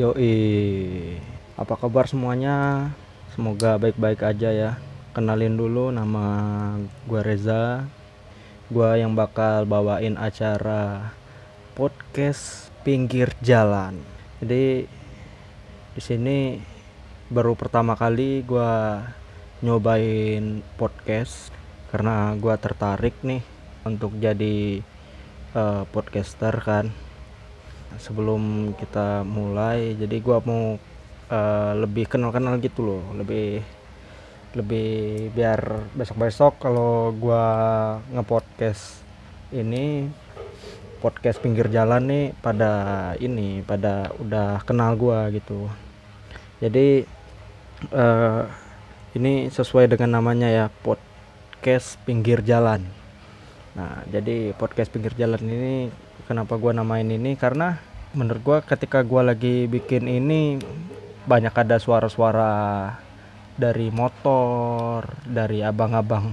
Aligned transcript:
Yoi, 0.00 0.32
apa 1.60 1.76
kabar 1.76 2.08
semuanya? 2.08 2.88
Semoga 3.36 3.76
baik-baik 3.76 4.24
aja 4.24 4.48
ya. 4.48 4.70
Kenalin 5.12 5.60
dulu 5.60 5.92
nama 5.92 6.24
gua 7.04 7.20
Reza. 7.20 7.84
Gua 8.72 8.96
yang 8.96 9.12
bakal 9.12 9.68
bawain 9.68 10.16
acara 10.16 11.12
podcast 11.76 12.72
pinggir 12.80 13.28
jalan. 13.44 14.00
Jadi 14.40 14.88
di 15.92 16.00
sini 16.00 16.56
baru 17.28 17.52
pertama 17.52 17.92
kali 17.92 18.40
gua 18.40 19.04
nyobain 19.60 20.64
podcast 20.80 21.52
karena 21.92 22.32
gua 22.40 22.56
tertarik 22.56 23.20
nih 23.20 23.44
untuk 23.84 24.16
jadi 24.16 24.80
uh, 25.52 25.84
podcaster 25.92 26.56
kan 26.64 26.88
sebelum 27.98 28.72
kita 28.78 29.26
mulai 29.26 29.98
jadi 29.98 30.16
gua 30.22 30.38
mau 30.44 30.78
uh, 31.30 31.72
lebih 31.74 32.06
kenal-kenal 32.06 32.60
gitu 32.62 32.84
loh. 32.84 33.02
Lebih 33.16 33.64
lebih 34.54 35.30
biar 35.30 35.90
besok-besok 35.94 36.58
kalau 36.58 37.14
gua 37.14 37.44
ngepodcast 38.10 39.02
ini 39.54 40.10
podcast 41.00 41.40
pinggir 41.40 41.70
jalan 41.72 42.02
nih 42.06 42.26
pada 42.38 42.72
ini 43.18 43.64
pada 43.64 44.12
udah 44.20 44.62
kenal 44.62 44.94
gua 44.98 45.30
gitu. 45.32 45.66
Jadi 46.60 47.02
uh, 47.94 48.44
ini 49.16 49.48
sesuai 49.48 49.90
dengan 49.90 50.20
namanya 50.20 50.46
ya 50.50 50.66
podcast 50.84 51.98
pinggir 52.04 52.44
jalan. 52.44 52.84
Nah 53.74 54.02
jadi 54.10 54.54
podcast 54.54 54.90
pinggir 54.90 55.14
jalan 55.14 55.40
ini 55.46 55.74
kenapa 56.30 56.54
gua 56.54 56.70
namain 56.70 57.10
ini 57.10 57.34
karena 57.34 57.82
menurut 58.14 58.42
gua 58.46 58.58
ketika 58.62 59.02
gua 59.02 59.26
lagi 59.26 59.66
bikin 59.66 60.06
ini 60.06 60.62
banyak 61.26 61.50
ada 61.50 61.82
suara-suara 61.82 62.94
dari 63.58 63.90
motor 63.90 65.10
dari 65.26 65.66
abang-abang 65.66 66.30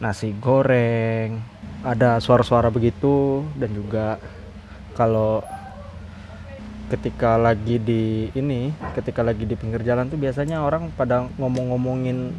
nasi 0.00 0.32
goreng 0.40 1.54
ada 1.84 2.16
suara-suara 2.18 2.72
begitu. 2.72 3.44
Dan 3.54 3.76
juga 3.76 4.16
kalau 4.96 5.44
ketika 6.88 7.36
lagi 7.36 7.80
di 7.80 8.28
ini 8.32 8.72
ketika 8.96 9.20
lagi 9.24 9.44
di 9.44 9.56
pinggir 9.56 9.84
jalan 9.84 10.08
tuh 10.08 10.20
biasanya 10.20 10.64
orang 10.64 10.92
pada 10.92 11.28
ngomong-ngomongin 11.40 12.32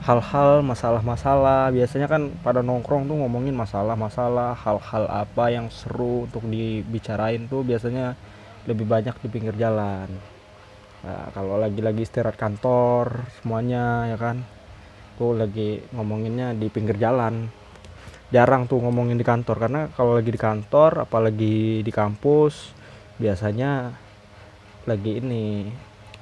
hal-hal 0.00 0.64
masalah-masalah. 0.64 1.68
Biasanya 1.72 2.08
kan 2.08 2.32
pada 2.40 2.64
nongkrong 2.64 3.08
tuh 3.08 3.16
ngomongin 3.20 3.52
masalah-masalah 3.52 4.56
hal-hal 4.56 5.04
apa 5.08 5.44
yang 5.52 5.68
seru 5.68 6.24
untuk 6.24 6.44
dibicarain 6.48 7.44
tuh 7.48 7.60
biasanya 7.64 8.16
lebih 8.64 8.88
banyak 8.88 9.16
di 9.20 9.28
pinggir 9.28 9.56
jalan. 9.56 10.08
Nah, 11.00 11.32
kalau 11.32 11.56
lagi-lagi 11.56 12.04
istirahat 12.04 12.36
kantor 12.36 13.24
semuanya 13.40 14.08
ya 14.08 14.16
kan? 14.20 14.44
Tuh 15.16 15.36
lagi 15.36 15.80
ngomonginnya 15.92 16.56
di 16.56 16.68
pinggir 16.72 16.96
jalan. 16.96 17.48
Jarang 18.30 18.70
tuh 18.70 18.78
ngomongin 18.78 19.18
di 19.18 19.26
kantor 19.26 19.56
karena 19.58 19.80
kalau 19.92 20.14
lagi 20.14 20.30
di 20.30 20.38
kantor 20.38 21.02
apalagi 21.02 21.82
di 21.82 21.92
kampus 21.92 22.78
biasanya 23.18 23.90
lagi 24.86 25.18
ini 25.18 25.66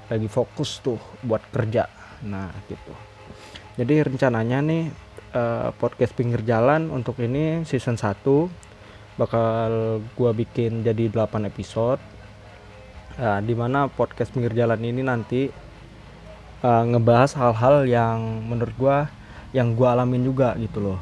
lagi 0.09 0.27
fokus 0.27 0.81
tuh 0.81 0.99
buat 1.21 1.45
kerja. 1.53 1.84
Nah 2.25 2.49
gitu 2.65 3.17
jadi 3.79 4.11
rencananya 4.11 4.59
nih 4.59 4.91
uh, 5.39 5.71
podcast 5.79 6.11
pinggir 6.11 6.43
jalan 6.43 6.91
untuk 6.91 7.15
ini 7.23 7.62
season 7.62 7.95
1 7.95 8.27
bakal 9.15 10.03
gua 10.19 10.34
bikin 10.34 10.83
jadi 10.83 11.07
8 11.07 11.47
episode. 11.47 12.03
Uh, 13.19 13.39
di 13.43 13.55
mana 13.55 13.87
podcast 13.87 14.34
pinggir 14.34 14.51
jalan 14.55 14.83
ini 14.83 15.03
nanti 15.06 15.47
uh, 16.67 16.84
ngebahas 16.91 17.39
hal-hal 17.39 17.87
yang 17.87 18.19
menurut 18.51 18.75
gua 18.75 18.99
yang 19.55 19.79
gua 19.79 19.95
alamin 19.95 20.27
juga 20.27 20.59
gitu 20.59 20.83
loh. 20.83 20.99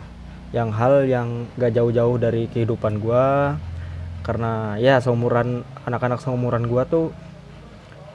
Yang 0.52 0.68
hal 0.76 0.94
yang 1.08 1.28
gak 1.56 1.72
jauh-jauh 1.80 2.20
dari 2.20 2.44
kehidupan 2.52 3.00
gua. 3.00 3.56
Karena 4.20 4.76
ya 4.76 5.00
seumuran 5.00 5.64
anak-anak 5.88 6.20
seumuran 6.20 6.68
gua 6.68 6.84
tuh 6.84 7.08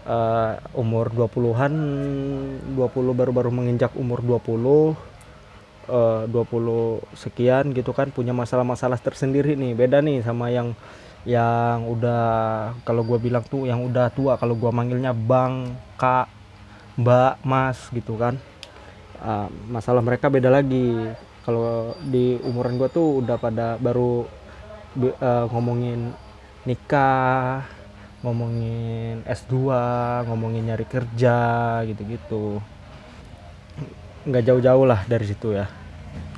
uh, 0.06 0.58
umur 0.78 1.14
20-an 1.14 1.74
20 2.74 3.20
baru-baru 3.20 3.50
menginjak 3.54 3.94
umur 3.98 4.24
20 4.24 4.96
uh, 5.90 6.24
20 6.30 7.18
sekian 7.18 7.74
gitu 7.76 7.92
kan 7.92 8.10
punya 8.10 8.32
masalah-masalah 8.32 8.98
tersendiri 9.02 9.58
nih. 9.58 9.74
Beda 9.76 10.00
nih 10.00 10.24
sama 10.24 10.50
yang 10.54 10.74
yang 11.22 11.86
udah 11.86 12.24
kalau 12.82 13.06
gua 13.06 13.22
bilang 13.22 13.46
tuh 13.46 13.70
yang 13.70 13.86
udah 13.86 14.10
tua 14.10 14.42
kalau 14.42 14.58
gua 14.58 14.74
manggilnya 14.74 15.14
bang 15.14 15.70
kak 15.98 16.26
mbak 16.98 17.38
mas 17.46 17.78
gitu 17.94 18.18
kan. 18.18 18.38
Uh, 19.22 19.50
masalah 19.70 20.02
mereka 20.02 20.34
beda 20.34 20.50
lagi. 20.50 21.14
Kalau 21.42 21.98
di 22.06 22.38
umuran 22.46 22.78
gua 22.78 22.90
tuh 22.90 23.22
udah 23.22 23.38
pada 23.38 23.78
baru 23.78 24.26
uh, 24.98 25.46
ngomongin 25.50 26.14
nikah 26.66 27.81
ngomongin 28.22 29.26
S2 29.26 29.54
ngomongin 30.30 30.70
nyari 30.70 30.86
kerja 30.86 31.38
gitu-gitu. 31.90 32.62
Nggak 34.26 34.46
jauh-jauh 34.46 34.86
lah 34.86 35.02
dari 35.10 35.26
situ 35.26 35.58
ya. 35.58 35.66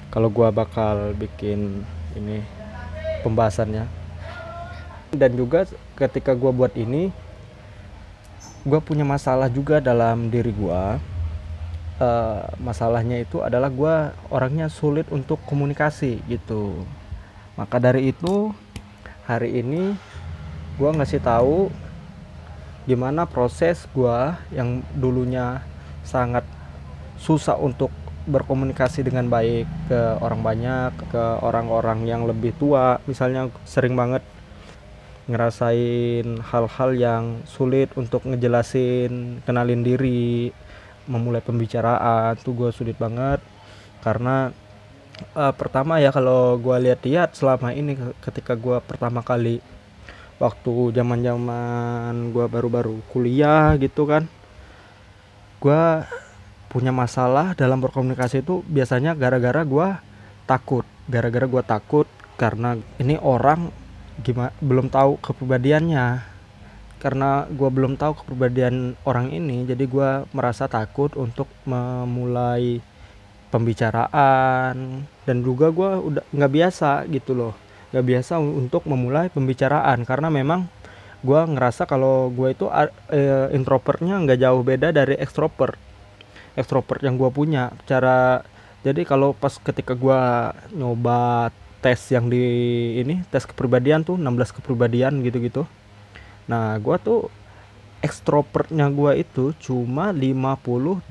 Kalau 0.07 0.31
gua 0.31 0.49
bakal 0.55 1.11
bikin 1.15 1.83
ini 2.15 2.39
pembahasannya. 3.27 3.83
Dan 5.11 5.31
juga 5.35 5.67
ketika 5.99 6.31
gua 6.33 6.55
buat 6.55 6.73
ini 6.79 7.11
gua 8.63 8.79
punya 8.79 9.03
masalah 9.03 9.51
juga 9.51 9.83
dalam 9.83 10.31
diri 10.31 10.55
gua. 10.55 10.97
Uh, 12.01 12.49
masalahnya 12.57 13.21
itu 13.21 13.43
adalah 13.43 13.69
gua 13.69 14.15
orangnya 14.31 14.71
sulit 14.71 15.05
untuk 15.11 15.37
komunikasi 15.43 16.23
gitu. 16.31 16.87
Maka 17.59 17.77
dari 17.77 18.09
itu 18.15 18.55
hari 19.27 19.59
ini 19.59 19.93
gue 20.73 20.89
ngasih 20.89 21.21
tahu 21.21 21.69
gimana 22.83 23.23
proses 23.23 23.87
gue 23.95 24.19
yang 24.51 24.83
dulunya 24.97 25.63
sangat 26.03 26.43
susah 27.15 27.55
untuk 27.55 27.93
berkomunikasi 28.23 29.03
dengan 29.03 29.27
baik 29.27 29.67
ke 29.91 30.01
orang 30.23 30.41
banyak 30.43 30.91
ke 31.11 31.23
orang-orang 31.43 32.07
yang 32.07 32.23
lebih 32.23 32.55
tua. 32.55 32.99
Misalnya 33.07 33.51
sering 33.67 33.95
banget 33.95 34.23
ngerasain 35.27 36.43
hal-hal 36.43 36.89
yang 36.95 37.23
sulit 37.47 37.91
untuk 37.95 38.27
ngejelasin 38.27 39.43
kenalin 39.47 39.83
diri 39.83 40.51
memulai 41.07 41.39
pembicaraan 41.43 42.35
tuh 42.39 42.55
gue 42.55 42.69
sulit 42.71 42.95
banget. 42.95 43.39
Karena 44.03 44.51
uh, 45.35 45.53
pertama 45.55 45.99
ya 45.99 46.11
kalau 46.11 46.59
gue 46.59 46.75
lihat-lihat 46.79 47.35
selama 47.35 47.71
ini 47.75 47.95
ketika 48.23 48.55
gue 48.55 48.79
pertama 48.83 49.23
kali 49.23 49.63
waktu 50.43 50.91
zaman 50.91 51.23
zaman 51.23 52.35
gue 52.35 52.45
baru-baru 52.51 52.99
kuliah 53.15 53.79
gitu 53.79 54.03
kan 54.03 54.27
gue 55.63 55.83
punya 56.67 56.91
masalah 56.91 57.55
dalam 57.55 57.79
berkomunikasi 57.79 58.43
itu 58.43 58.59
biasanya 58.67 59.15
gara-gara 59.15 59.63
gue 59.63 59.87
takut 60.43 60.83
gara-gara 61.07 61.47
gue 61.47 61.63
takut 61.63 62.07
karena 62.35 62.75
ini 62.99 63.15
orang 63.19 63.71
gimana 64.21 64.53
belum 64.61 64.87
tahu 64.93 65.17
kepribadiannya. 65.21 66.31
Karena 67.01 67.43
gue 67.51 67.67
belum 67.67 67.99
tahu 67.99 68.23
kepribadian 68.23 68.95
orang 69.03 69.27
ini 69.35 69.67
jadi 69.67 69.83
gue 69.83 70.09
merasa 70.31 70.71
takut 70.71 71.11
untuk 71.19 71.51
memulai 71.67 72.79
pembicaraan. 73.51 75.03
Dan 75.27 75.37
juga 75.43 75.67
gue 75.71 75.91
udah 75.99 76.23
nggak 76.31 76.53
biasa 76.53 77.03
gitu 77.11 77.35
loh 77.35 77.53
gak 77.93 78.03
biasa 78.03 78.41
untuk 78.41 78.89
memulai 78.89 79.29
pembicaraan. 79.29 80.01
Karena 80.03 80.33
memang 80.33 80.65
gue 81.23 81.39
ngerasa 81.39 81.87
kalau 81.87 82.27
gue 82.33 82.51
itu 82.51 82.67
uh, 82.67 82.89
introvertnya 83.55 84.19
nggak 84.19 84.39
jauh 84.43 84.61
beda 84.65 84.91
dari 84.91 85.15
ekstrovert. 85.15 85.79
Ekstrovert 86.59 87.05
yang 87.05 87.15
gue 87.15 87.29
punya. 87.31 87.71
Cara 87.87 88.43
jadi 88.83 89.07
kalau 89.07 89.31
pas 89.31 89.55
ketika 89.55 89.95
gue 89.95 90.19
nyoba 90.75 91.53
tes 91.79 91.99
yang 92.11 92.27
di 92.27 92.43
ini 92.99 93.23
tes 93.31 93.47
kepribadian 93.47 94.03
tuh 94.03 94.19
16 94.19 94.57
kepribadian 94.59 95.23
gitu-gitu. 95.23 95.63
Nah 96.51 96.75
gue 96.81 96.95
tuh 96.99 97.31
ekstrovertnya 98.03 98.91
gue 98.91 99.23
itu 99.23 99.55
cuma 99.63 100.11
52% 100.11 101.07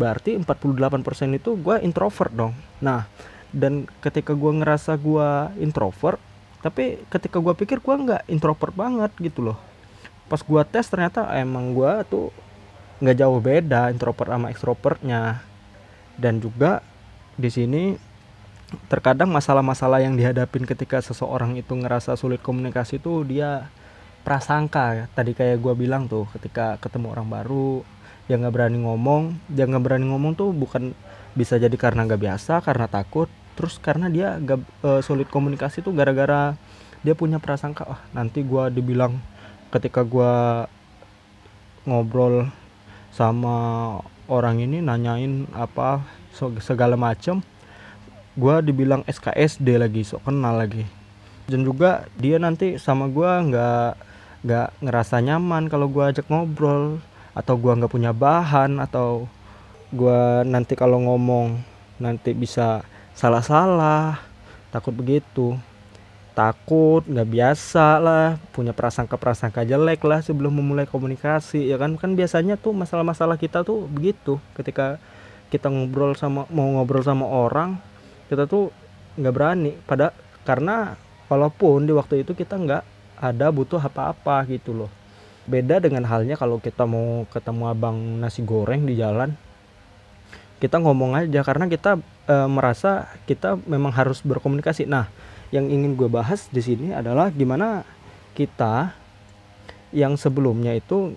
berarti 0.00 0.40
48% 0.40 1.36
itu 1.36 1.50
gue 1.60 1.76
introvert 1.84 2.32
dong. 2.32 2.52
Nah 2.80 3.04
dan 3.50 3.86
ketika 4.02 4.34
gue 4.34 4.52
ngerasa 4.62 4.94
gue 4.98 5.28
introvert 5.58 6.22
tapi 6.60 7.00
ketika 7.08 7.40
gue 7.40 7.54
pikir 7.56 7.80
gue 7.80 7.94
nggak 7.94 8.22
introvert 8.28 8.74
banget 8.76 9.12
gitu 9.16 9.40
loh. 9.52 9.58
Pas 10.28 10.40
gue 10.44 10.62
tes 10.68 10.84
ternyata 10.86 11.24
emang 11.40 11.72
gue 11.72 11.92
tuh 12.06 12.28
nggak 13.00 13.16
jauh 13.16 13.40
beda 13.40 13.88
introvert 13.88 14.28
sama 14.28 14.52
extrovertnya. 14.52 15.40
Dan 16.20 16.36
juga 16.36 16.84
di 17.40 17.48
sini 17.48 17.96
terkadang 18.92 19.32
masalah-masalah 19.32 20.04
yang 20.04 20.14
dihadapin 20.14 20.68
ketika 20.68 21.00
seseorang 21.00 21.56
itu 21.58 21.72
ngerasa 21.74 22.14
sulit 22.14 22.44
komunikasi 22.44 23.00
tuh 23.00 23.24
dia 23.24 23.66
prasangka 24.20 25.08
tadi 25.16 25.32
kayak 25.32 25.58
gua 25.58 25.74
bilang 25.74 26.06
tuh 26.06 26.28
ketika 26.38 26.76
ketemu 26.78 27.16
orang 27.16 27.26
baru 27.26 27.82
dia 28.30 28.38
nggak 28.38 28.54
berani 28.54 28.78
ngomong 28.84 29.34
dia 29.50 29.66
nggak 29.66 29.82
berani 29.82 30.06
ngomong 30.06 30.38
tuh 30.38 30.54
bukan 30.54 30.94
bisa 31.34 31.56
jadi 31.56 31.74
karena 31.78 32.06
nggak 32.06 32.22
biasa 32.22 32.62
karena 32.62 32.86
takut 32.90 33.30
terus 33.54 33.76
karena 33.76 34.08
dia 34.08 34.40
gak 34.40 34.62
uh, 34.80 35.04
sulit 35.04 35.28
komunikasi 35.28 35.84
tuh 35.84 35.92
gara-gara 35.92 36.56
dia 37.04 37.12
punya 37.12 37.36
prasangka 37.36 37.84
ah 37.84 38.00
nanti 38.16 38.40
gua 38.40 38.72
dibilang 38.72 39.20
ketika 39.70 40.00
gua 40.02 40.66
ngobrol 41.84 42.48
sama 43.10 43.98
orang 44.30 44.62
ini 44.62 44.78
nanyain 44.78 45.50
apa 45.52 46.04
segala 46.62 46.94
macem 46.94 47.42
gua 48.38 48.62
dibilang 48.62 49.02
SKSD 49.04 49.66
lagi 49.76 50.06
sok 50.06 50.30
kenal 50.30 50.54
lagi. 50.54 50.86
Dan 51.50 51.66
juga 51.66 52.06
dia 52.14 52.38
nanti 52.38 52.78
sama 52.78 53.10
gua 53.10 53.42
nggak 53.42 53.90
nggak 54.46 54.68
ngerasa 54.80 55.20
nyaman 55.20 55.66
kalau 55.66 55.90
gua 55.90 56.14
ajak 56.14 56.30
ngobrol 56.30 57.02
atau 57.34 57.54
gua 57.58 57.74
nggak 57.74 57.92
punya 57.92 58.14
bahan 58.14 58.78
atau 58.78 59.26
gua 59.90 60.46
nanti 60.46 60.78
kalau 60.78 61.02
ngomong 61.02 61.58
nanti 62.00 62.32
bisa 62.32 62.82
salah-salah 63.14 64.22
takut 64.70 64.94
begitu. 64.94 65.58
Takut 66.30 67.04
nggak 67.04 67.28
biasa 67.28 67.98
lah 68.00 68.26
punya 68.54 68.70
prasangka-prasangka 68.72 69.66
jelek 69.66 70.00
lah 70.06 70.22
sebelum 70.22 70.56
memulai 70.56 70.86
komunikasi 70.86 71.68
ya 71.68 71.76
kan? 71.76 71.98
Kan 71.98 72.14
biasanya 72.16 72.56
tuh 72.56 72.72
masalah-masalah 72.72 73.36
kita 73.36 73.66
tuh 73.66 73.84
begitu. 73.90 74.38
Ketika 74.56 74.96
kita 75.50 75.68
ngobrol 75.68 76.14
sama 76.14 76.46
mau 76.48 76.70
ngobrol 76.78 77.02
sama 77.02 77.26
orang 77.26 77.76
kita 78.30 78.46
tuh 78.46 78.70
nggak 79.18 79.34
berani. 79.34 79.74
Pada 79.84 80.14
karena 80.46 80.94
walaupun 81.28 81.84
di 81.84 81.92
waktu 81.92 82.22
itu 82.22 82.32
kita 82.32 82.56
nggak 82.56 82.82
ada 83.20 83.46
butuh 83.52 83.82
apa-apa 83.82 84.46
gitu 84.48 84.72
loh. 84.72 84.90
Beda 85.44 85.82
dengan 85.82 86.06
halnya 86.06 86.38
kalau 86.38 86.62
kita 86.62 86.86
mau 86.86 87.26
ketemu 87.28 87.64
abang 87.68 87.98
nasi 88.22 88.46
goreng 88.46 88.86
di 88.86 88.96
jalan 88.96 89.34
kita 90.60 90.76
ngomong 90.78 91.16
aja 91.16 91.40
karena 91.40 91.66
kita 91.66 91.98
e, 92.28 92.36
merasa 92.46 93.08
kita 93.24 93.56
memang 93.64 93.90
harus 93.90 94.20
berkomunikasi. 94.20 94.84
Nah 94.84 95.08
yang 95.50 95.66
ingin 95.66 95.96
gue 95.98 96.06
bahas 96.06 96.46
di 96.52 96.62
sini 96.62 96.92
adalah 96.92 97.32
gimana 97.32 97.82
kita 98.36 98.94
yang 99.90 100.14
sebelumnya 100.14 100.76
itu 100.76 101.16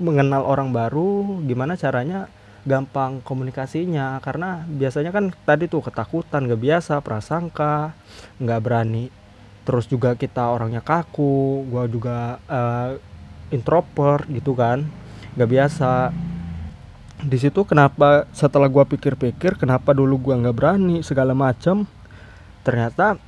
mengenal 0.00 0.48
orang 0.48 0.72
baru 0.72 1.42
gimana 1.44 1.74
caranya 1.74 2.30
gampang 2.64 3.20
komunikasinya. 3.26 4.22
Karena 4.22 4.64
biasanya 4.64 5.10
kan 5.10 5.34
tadi 5.44 5.66
tuh 5.66 5.82
ketakutan 5.84 6.46
gak 6.48 6.62
biasa 6.62 7.02
prasangka 7.02 7.92
nggak 8.38 8.62
berani. 8.62 9.10
Terus 9.66 9.90
juga 9.90 10.16
kita 10.16 10.46
orangnya 10.46 10.80
kaku 10.80 11.68
gua 11.68 11.84
juga 11.84 12.40
uh, 12.48 12.96
introvert 13.50 14.30
gitu 14.30 14.54
kan 14.54 14.86
nggak 15.34 15.50
biasa 15.50 16.10
di 17.20 17.36
situ 17.36 17.68
kenapa 17.68 18.24
setelah 18.32 18.68
gua 18.70 18.88
pikir-pikir 18.88 19.60
kenapa 19.60 19.92
dulu 19.92 20.16
gua 20.16 20.40
nggak 20.40 20.56
berani 20.56 21.04
segala 21.04 21.36
macam 21.36 21.84
ternyata 22.64 23.20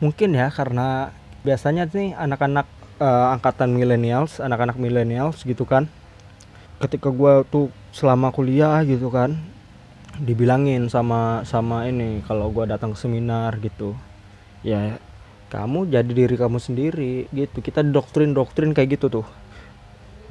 mungkin 0.00 0.36
ya 0.36 0.52
karena 0.52 1.12
biasanya 1.46 1.88
nih 1.88 2.16
anak-anak 2.16 2.66
uh, 3.00 3.32
angkatan 3.34 3.72
millennials 3.72 4.38
anak-anak 4.38 4.76
millennials 4.76 5.40
gitu 5.44 5.64
kan 5.64 5.88
ketika 6.82 7.08
gua 7.08 7.46
tuh 7.48 7.72
selama 7.94 8.34
kuliah 8.34 8.82
gitu 8.84 9.08
kan 9.08 9.38
dibilangin 10.20 10.92
sama 10.92 11.40
sama 11.48 11.88
ini 11.88 12.20
kalau 12.28 12.52
gua 12.52 12.68
datang 12.68 12.92
ke 12.92 12.98
seminar 13.00 13.56
gitu 13.64 13.96
ya 14.60 15.00
kamu 15.52 15.92
jadi 15.92 16.08
diri 16.08 16.32
kamu 16.40 16.56
sendiri 16.56 17.28
gitu. 17.28 17.60
Kita 17.60 17.84
doktrin 17.84 18.32
doktrin 18.32 18.72
kayak 18.72 18.96
gitu 18.96 19.20
tuh 19.20 19.26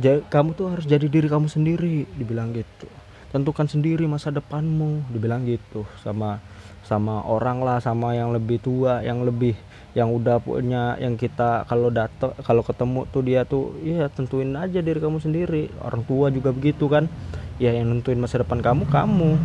kamu 0.02 0.58
tuh 0.58 0.74
harus 0.74 0.86
jadi 0.90 1.06
diri 1.06 1.30
kamu 1.30 1.48
sendiri 1.48 2.10
dibilang 2.18 2.52
gitu. 2.52 2.90
Tentukan 3.32 3.70
sendiri 3.70 4.10
masa 4.10 4.34
depanmu 4.34 5.08
dibilang 5.14 5.48
gitu. 5.48 5.88
Sama 6.04 6.42
sama 6.82 7.24
orang 7.24 7.64
lah 7.64 7.80
sama 7.80 8.18
yang 8.18 8.36
lebih 8.36 8.60
tua 8.60 9.00
yang 9.06 9.24
lebih 9.24 9.56
yang 9.96 10.12
udah 10.12 10.42
punya 10.44 11.00
yang 11.00 11.16
kita 11.16 11.64
kalau 11.70 11.88
datang 11.88 12.36
kalau 12.44 12.66
ketemu 12.66 13.06
tuh 13.14 13.22
dia 13.24 13.46
tuh 13.48 13.78
iya 13.86 14.10
tentuin 14.12 14.52
aja 14.58 14.82
diri 14.84 15.00
kamu 15.00 15.22
sendiri. 15.22 15.72
Orang 15.80 16.04
tua 16.04 16.28
juga 16.34 16.52
begitu 16.52 16.90
kan. 16.92 17.08
Ya 17.62 17.72
yang 17.72 17.94
nentuin 17.94 18.18
masa 18.18 18.42
depan 18.42 18.60
kamu 18.60 18.90
kamu. 18.90 19.38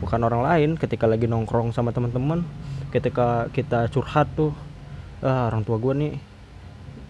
Bukan 0.00 0.20
orang 0.22 0.44
lain. 0.44 0.70
Ketika 0.78 1.04
lagi 1.04 1.28
nongkrong 1.28 1.74
sama 1.74 1.90
teman-teman 1.90 2.46
ketika 2.94 3.50
kita 3.50 3.90
curhat 3.90 4.30
tuh 4.38 4.54
ah 5.18 5.50
orang 5.50 5.66
tua 5.66 5.82
gue 5.82 5.94
nih 5.98 6.14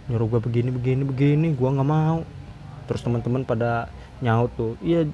nyuruh 0.09 0.33
gue 0.33 0.41
begini 0.41 0.73
begini 0.73 1.03
begini 1.05 1.49
gue 1.53 1.69
nggak 1.69 1.85
mau 1.85 2.25
terus 2.85 3.01
teman-teman 3.05 3.45
pada 3.45 3.89
nyaut 4.21 4.53
tuh 4.55 4.77
iya 4.85 5.09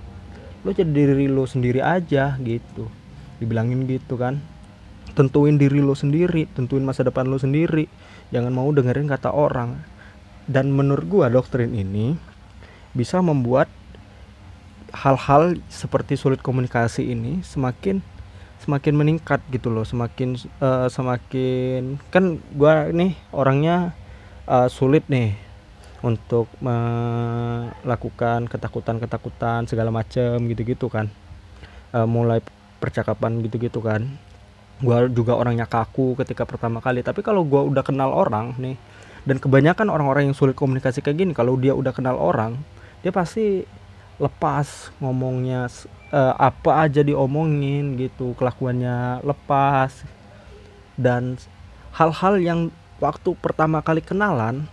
lo 0.60 0.70
jadi 0.76 0.92
diri 0.92 1.26
lo 1.26 1.48
sendiri 1.48 1.80
aja 1.80 2.36
gitu. 2.44 2.84
Dibilangin 3.40 3.88
gitu 3.88 4.20
kan. 4.20 4.36
Tentuin 5.16 5.56
diri 5.56 5.80
lo 5.80 5.96
sendiri 5.96 6.44
tentuin 6.52 6.84
masa 6.84 7.00
depan 7.00 7.24
lo 7.24 7.40
sendiri. 7.40 7.88
Jangan 8.28 8.52
mau 8.52 8.68
dengerin 8.68 9.08
kata 9.08 9.32
orang. 9.32 9.80
Dan 10.44 10.74
menurut 10.74 11.06
gue 11.08 11.26
doktrin 11.32 11.72
ini 11.72 12.18
bisa 12.92 13.22
membuat 13.22 13.70
hal-hal 14.90 15.54
seperti 15.70 16.18
sulit 16.18 16.42
komunikasi 16.42 17.06
ini 17.06 17.38
semakin 17.46 18.02
semakin 18.60 18.94
meningkat 18.98 19.40
gitu 19.48 19.72
loh. 19.72 19.86
Semakin 19.86 20.36
uh, 20.60 20.90
semakin 20.90 21.96
kan 22.12 22.42
gua 22.52 22.90
nih 22.92 23.16
orangnya 23.32 23.96
uh, 24.44 24.68
sulit 24.68 25.06
nih 25.08 25.38
untuk 26.00 26.48
melakukan 26.64 28.48
ketakutan-ketakutan 28.48 29.68
segala 29.68 29.92
macam 29.92 30.40
gitu-gitu 30.48 30.88
kan. 30.88 31.12
Uh, 31.90 32.06
mulai 32.08 32.40
percakapan 32.80 33.42
gitu-gitu 33.44 33.84
kan. 33.84 34.08
Gua 34.80 35.04
juga 35.12 35.36
orangnya 35.36 35.68
kaku 35.68 36.16
ketika 36.24 36.48
pertama 36.48 36.80
kali. 36.80 37.04
Tapi 37.04 37.20
kalau 37.20 37.44
gua 37.44 37.68
udah 37.68 37.84
kenal 37.84 38.16
orang 38.16 38.56
nih 38.56 38.76
dan 39.28 39.36
kebanyakan 39.36 39.92
orang-orang 39.92 40.32
yang 40.32 40.36
sulit 40.36 40.56
komunikasi 40.56 41.04
kayak 41.04 41.20
gini 41.20 41.32
kalau 41.36 41.52
dia 41.60 41.76
udah 41.76 41.92
kenal 41.92 42.16
orang 42.16 42.56
dia 43.04 43.12
pasti 43.12 43.68
lepas 44.16 44.88
ngomongnya 44.96 45.68
uh, 46.08 46.34
apa 46.40 46.88
aja 46.88 47.04
diomongin 47.04 48.00
gitu 48.00 48.32
kelakuannya 48.36 49.20
lepas. 49.24 50.04
Dan 51.00 51.40
hal-hal 51.96 52.36
yang 52.40 52.60
waktu 53.00 53.32
pertama 53.40 53.80
kali 53.80 54.04
kenalan 54.04 54.68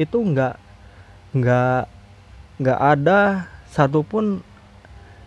itu 0.00 0.16
nggak 0.16 0.56
nggak 1.36 1.82
nggak 2.60 2.80
ada 2.80 3.44
satupun 3.68 4.40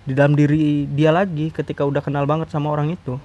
di 0.04 0.18
dalam 0.18 0.34
diri 0.34 0.90
dia 0.90 1.14
lagi 1.14 1.54
ketika 1.54 1.86
udah 1.86 2.02
kenal 2.02 2.26
banget 2.26 2.50
sama 2.50 2.74
orang 2.74 2.98
itu. 2.98 3.22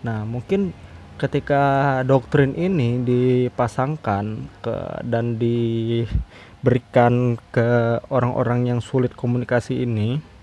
Nah 0.00 0.24
mungkin 0.24 0.72
ketika 1.20 2.00
doktrin 2.08 2.56
ini 2.56 3.04
dipasangkan 3.04 4.48
ke 4.64 4.76
dan 5.04 5.36
diberikan 5.36 7.36
ke 7.52 8.00
orang-orang 8.08 8.72
yang 8.72 8.80
sulit 8.80 9.12
komunikasi 9.12 9.82
ini 9.82 10.38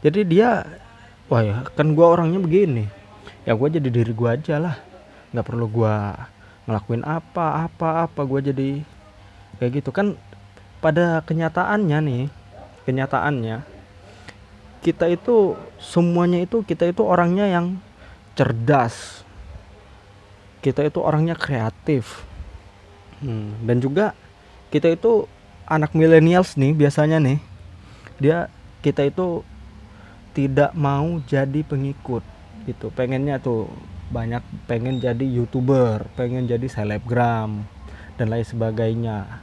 jadi 0.00 0.20
dia 0.24 0.50
wah 1.28 1.44
ya 1.44 1.60
kan 1.76 1.92
gue 1.92 2.06
orangnya 2.06 2.40
begini. 2.40 2.88
Ya 3.44 3.52
gue 3.52 3.68
jadi 3.68 3.88
diri 3.92 4.12
gue 4.16 4.28
aja 4.28 4.56
lah. 4.56 4.76
Nggak 5.32 5.46
perlu 5.46 5.66
gue 5.68 5.96
ngelakuin 6.64 7.04
apa 7.04 7.68
apa 7.68 8.08
apa. 8.08 8.20
Gue 8.24 8.40
jadi 8.40 8.80
kayak 9.60 9.84
gitu. 9.84 9.92
Kan 9.92 10.16
pada 10.80 11.20
kenyataannya 11.28 11.98
nih 12.00 12.24
kenyataannya 12.88 13.62
kita 14.80 15.12
itu 15.12 15.54
semuanya 15.76 16.40
itu 16.40 16.64
kita 16.64 16.88
itu 16.88 17.04
orangnya 17.04 17.44
yang 17.44 17.76
cerdas. 18.32 19.22
Kita 20.64 20.84
itu 20.84 21.00
orangnya 21.00 21.36
kreatif. 21.36 22.24
Hmm, 23.20 23.52
dan 23.68 23.84
juga 23.84 24.16
kita 24.72 24.88
itu 24.88 25.28
anak 25.68 25.92
millennials 25.92 26.56
nih 26.56 26.72
biasanya 26.72 27.20
nih. 27.20 27.38
Dia 28.16 28.48
kita 28.80 29.04
itu 29.04 29.44
tidak 30.32 30.72
mau 30.72 31.20
jadi 31.28 31.60
pengikut 31.60 32.24
gitu. 32.64 32.88
Pengennya 32.96 33.36
tuh 33.36 33.68
banyak 34.10 34.42
pengen 34.66 34.98
jadi 34.98 35.22
youtuber 35.22 36.02
pengen 36.18 36.50
jadi 36.50 36.66
selebgram 36.66 37.62
dan 38.18 38.26
lain 38.26 38.42
sebagainya 38.42 39.38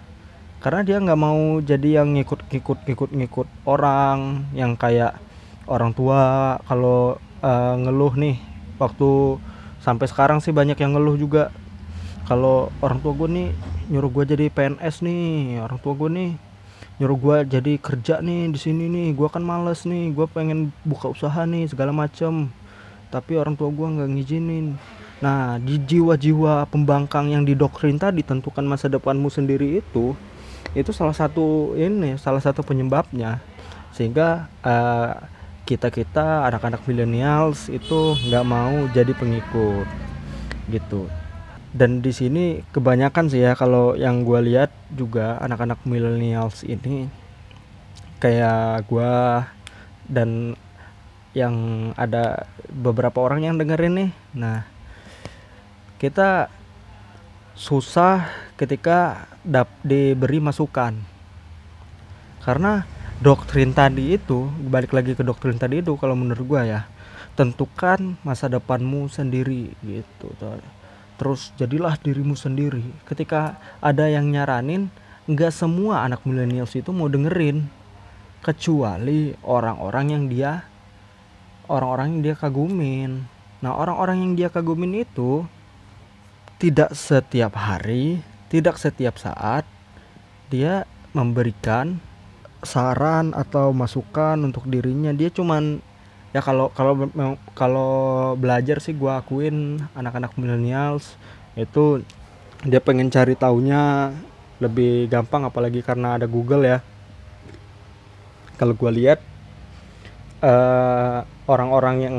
karena 0.57 0.81
dia 0.81 0.97
nggak 0.97 1.19
mau 1.21 1.61
jadi 1.61 2.01
yang 2.01 2.17
ngikut 2.17 2.49
ngikut 2.49 2.79
ngikut 2.89 3.09
ngikut 3.13 3.47
orang 3.69 4.49
yang 4.57 4.73
kayak 4.73 5.21
orang 5.69 5.93
tua. 5.93 6.57
Kalau 6.65 7.21
uh, 7.45 7.75
ngeluh 7.77 8.17
nih 8.17 8.41
waktu 8.81 9.37
sampai 9.83 10.09
sekarang 10.09 10.41
sih 10.41 10.55
banyak 10.55 10.79
yang 10.81 10.97
ngeluh 10.97 11.19
juga. 11.19 11.53
Kalau 12.25 12.73
orang 12.83 12.99
tua 12.99 13.13
gue 13.15 13.29
nih 13.29 13.49
nyuruh 13.87 14.11
gue 14.11 14.23
jadi 14.35 14.45
PNS 14.51 14.99
nih 14.99 15.63
orang 15.63 15.79
tua 15.79 15.95
gue 15.95 16.11
nih 16.11 16.31
nyuruh 16.99 17.15
gue 17.15 17.37
jadi 17.47 17.73
kerja 17.79 18.19
nih 18.19 18.51
di 18.51 18.59
sini 18.59 18.91
nih 18.91 19.15
gue 19.15 19.29
kan 19.31 19.39
males 19.39 19.87
nih 19.87 20.11
gue 20.11 20.27
pengen 20.27 20.75
buka 20.83 21.13
usaha 21.13 21.45
nih 21.45 21.69
segala 21.69 21.93
macem. 21.93 22.49
Tapi 23.13 23.37
orang 23.39 23.53
tua 23.55 23.69
gue 23.69 23.87
nggak 23.87 24.09
ngizinin. 24.09 24.75
Nah 25.21 25.61
di 25.61 25.77
jiwa-jiwa 25.79 26.65
pembangkang 26.67 27.29
yang 27.31 27.45
didoktrin 27.45 28.01
tadi 28.01 28.25
tentukan 28.25 28.65
masa 28.65 28.89
depanmu 28.91 29.29
sendiri 29.31 29.79
itu 29.79 30.17
itu 30.75 30.93
salah 30.93 31.15
satu 31.15 31.73
ini 31.77 32.15
salah 32.21 32.41
satu 32.43 32.61
penyebabnya. 32.61 33.41
Sehingga 33.95 34.51
uh, 34.61 35.17
kita 35.67 35.91
kita 35.91 36.47
anak-anak 36.47 36.87
millennials 36.87 37.67
itu 37.67 38.15
nggak 38.29 38.45
mau 38.47 38.87
jadi 38.95 39.11
pengikut 39.11 39.87
gitu. 40.71 41.11
Dan 41.75 41.99
di 41.99 42.15
sini 42.15 42.63
kebanyakan 42.71 43.27
sih 43.27 43.43
ya 43.43 43.53
kalau 43.53 43.93
yang 43.99 44.23
gue 44.23 44.39
lihat 44.47 44.71
juga 44.95 45.35
anak-anak 45.43 45.83
millennials 45.83 46.63
ini 46.63 47.11
kayak 48.23 48.87
gue 48.87 49.13
dan 50.07 50.55
yang 51.35 51.55
ada 51.93 52.47
beberapa 52.71 53.21
orang 53.21 53.45
yang 53.45 53.55
dengerin 53.59 53.93
nih. 53.93 54.11
Nah 54.33 54.63
kita 55.99 56.47
susah 57.57 58.46
ketika 58.57 59.29
dap 59.45 59.69
diberi 59.85 60.41
masukan. 60.41 60.97
Karena 62.43 62.83
doktrin 63.21 63.71
tadi 63.71 64.17
itu 64.17 64.49
balik 64.67 64.91
lagi 64.91 65.13
ke 65.13 65.23
doktrin 65.23 65.61
tadi 65.61 65.79
itu 65.85 65.93
kalau 65.95 66.17
menurut 66.17 66.45
gua 66.45 66.63
ya 66.65 66.81
tentukan 67.37 68.17
masa 68.25 68.49
depanmu 68.49 69.09
sendiri 69.13 69.73
gitu 69.85 70.33
terus 71.17 71.53
jadilah 71.57 71.97
dirimu 71.97 72.37
sendiri. 72.37 72.85
Ketika 73.05 73.57
ada 73.81 74.05
yang 74.05 74.29
nyaranin 74.29 74.89
nggak 75.25 75.53
semua 75.53 76.05
anak 76.05 76.23
milenials 76.23 76.77
itu 76.77 76.93
mau 76.93 77.09
dengerin 77.09 77.65
kecuali 78.45 79.33
orang-orang 79.43 80.13
yang 80.13 80.23
dia 80.29 80.51
orang-orang 81.67 82.17
yang 82.17 82.21
dia 82.31 82.35
kagumin. 82.37 83.27
Nah, 83.59 83.73
orang-orang 83.75 84.23
yang 84.23 84.33
dia 84.37 84.49
kagumin 84.53 85.03
itu 85.03 85.43
tidak 86.57 86.95
setiap 86.95 87.53
hari, 87.53 88.23
tidak 88.47 88.79
setiap 88.79 89.19
saat 89.19 89.67
dia 90.47 90.87
memberikan 91.11 91.99
saran 92.63 93.35
atau 93.35 93.75
masukan 93.75 94.39
untuk 94.39 94.65
dirinya. 94.67 95.11
Dia 95.11 95.29
cuman 95.29 95.83
ya 96.31 96.41
kalau 96.43 96.71
kalau 96.71 97.09
kalau 97.53 97.93
belajar 98.39 98.79
sih 98.79 98.95
gua 98.95 99.21
akuin 99.23 99.81
anak-anak 99.95 100.35
millennials 100.39 101.15
itu 101.57 102.03
dia 102.65 102.81
pengen 102.81 103.13
cari 103.13 103.37
taunya 103.37 104.13
lebih 104.57 105.05
gampang 105.07 105.45
apalagi 105.45 105.83
karena 105.85 106.17
ada 106.17 106.25
Google 106.25 106.65
ya. 106.65 106.79
Kalau 108.57 108.73
gua 108.73 108.89
lihat 108.89 109.21
uh, 110.41 111.21
orang-orang 111.45 111.95
yang 112.01 112.15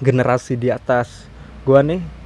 generasi 0.00 0.56
di 0.56 0.72
atas 0.72 1.28
gua 1.66 1.84
nih 1.84 2.21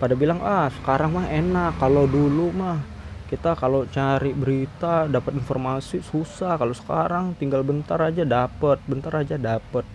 pada 0.00 0.16
bilang 0.16 0.40
ah 0.40 0.72
sekarang 0.80 1.12
mah 1.12 1.28
enak 1.28 1.76
kalau 1.76 2.08
dulu 2.08 2.48
mah 2.56 2.80
kita 3.28 3.54
kalau 3.54 3.86
cari 3.86 4.34
berita 4.34 5.06
dapat 5.06 5.38
informasi 5.38 6.02
susah. 6.02 6.58
Kalau 6.58 6.74
sekarang 6.74 7.38
tinggal 7.38 7.62
bentar 7.62 8.02
aja 8.02 8.26
dapat 8.26 8.82
bentar 8.90 9.14
aja 9.14 9.38
dapat 9.38 9.86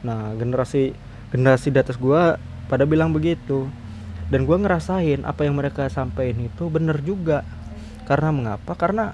nah 0.00 0.32
generasi 0.32 0.96
generasi 1.28 1.68
di 1.68 1.76
atas 1.76 2.00
gua 2.00 2.40
pada 2.72 2.88
bilang 2.88 3.12
begitu. 3.12 3.68
Dan 4.32 4.46
gua 4.46 4.56
ngerasain 4.62 5.26
apa 5.26 5.44
yang 5.44 5.58
mereka 5.58 5.90
sampaikan 5.92 6.46
itu 6.46 6.72
bener 6.72 7.02
juga. 7.04 7.44
Karena 8.08 8.32
mengapa? 8.32 8.72
Karena 8.78 9.12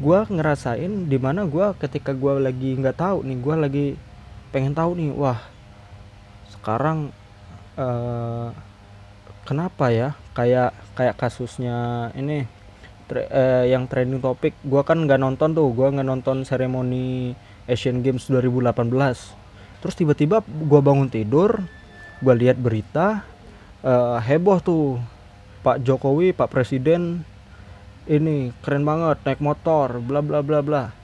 gua 0.00 0.24
ngerasain 0.24 1.10
di 1.10 1.18
mana 1.20 1.44
gua 1.44 1.76
ketika 1.76 2.16
gua 2.16 2.40
lagi 2.40 2.80
nggak 2.80 2.96
tahu 2.96 3.26
nih 3.28 3.38
gua 3.44 3.56
lagi 3.60 3.86
pengen 4.56 4.72
tahu 4.72 4.96
nih 4.96 5.12
wah 5.12 5.40
sekarang 6.48 7.12
uh, 7.76 8.56
kenapa 9.46 9.94
ya? 9.94 10.18
Kayak 10.34 10.74
kayak 10.98 11.14
kasusnya 11.16 12.10
ini 12.18 12.44
tre, 13.06 13.30
uh, 13.30 13.64
yang 13.64 13.86
trending 13.86 14.18
topik 14.18 14.52
gua 14.66 14.82
kan 14.82 15.06
nggak 15.06 15.22
nonton 15.22 15.54
tuh. 15.54 15.70
Gua 15.70 15.94
nggak 15.94 16.08
nonton 16.10 16.42
seremoni 16.42 17.32
Asian 17.70 18.02
Games 18.02 18.26
2018 18.26 19.46
terus 19.76 19.94
tiba-tiba 19.94 20.42
gua 20.66 20.80
bangun 20.82 21.06
tidur 21.06 21.62
gua 22.18 22.34
lihat 22.34 22.58
berita 22.58 23.22
uh, 23.86 24.18
heboh 24.18 24.58
tuh. 24.58 24.86
Pak 25.66 25.82
Jokowi 25.82 26.30
Pak 26.30 26.46
Presiden 26.46 27.26
ini 28.06 28.54
keren 28.62 28.86
banget 28.86 29.18
naik 29.26 29.42
motor 29.42 29.98
bla 29.98 30.22
bla 30.22 30.38
bla 30.38 30.62
bla. 30.62 30.94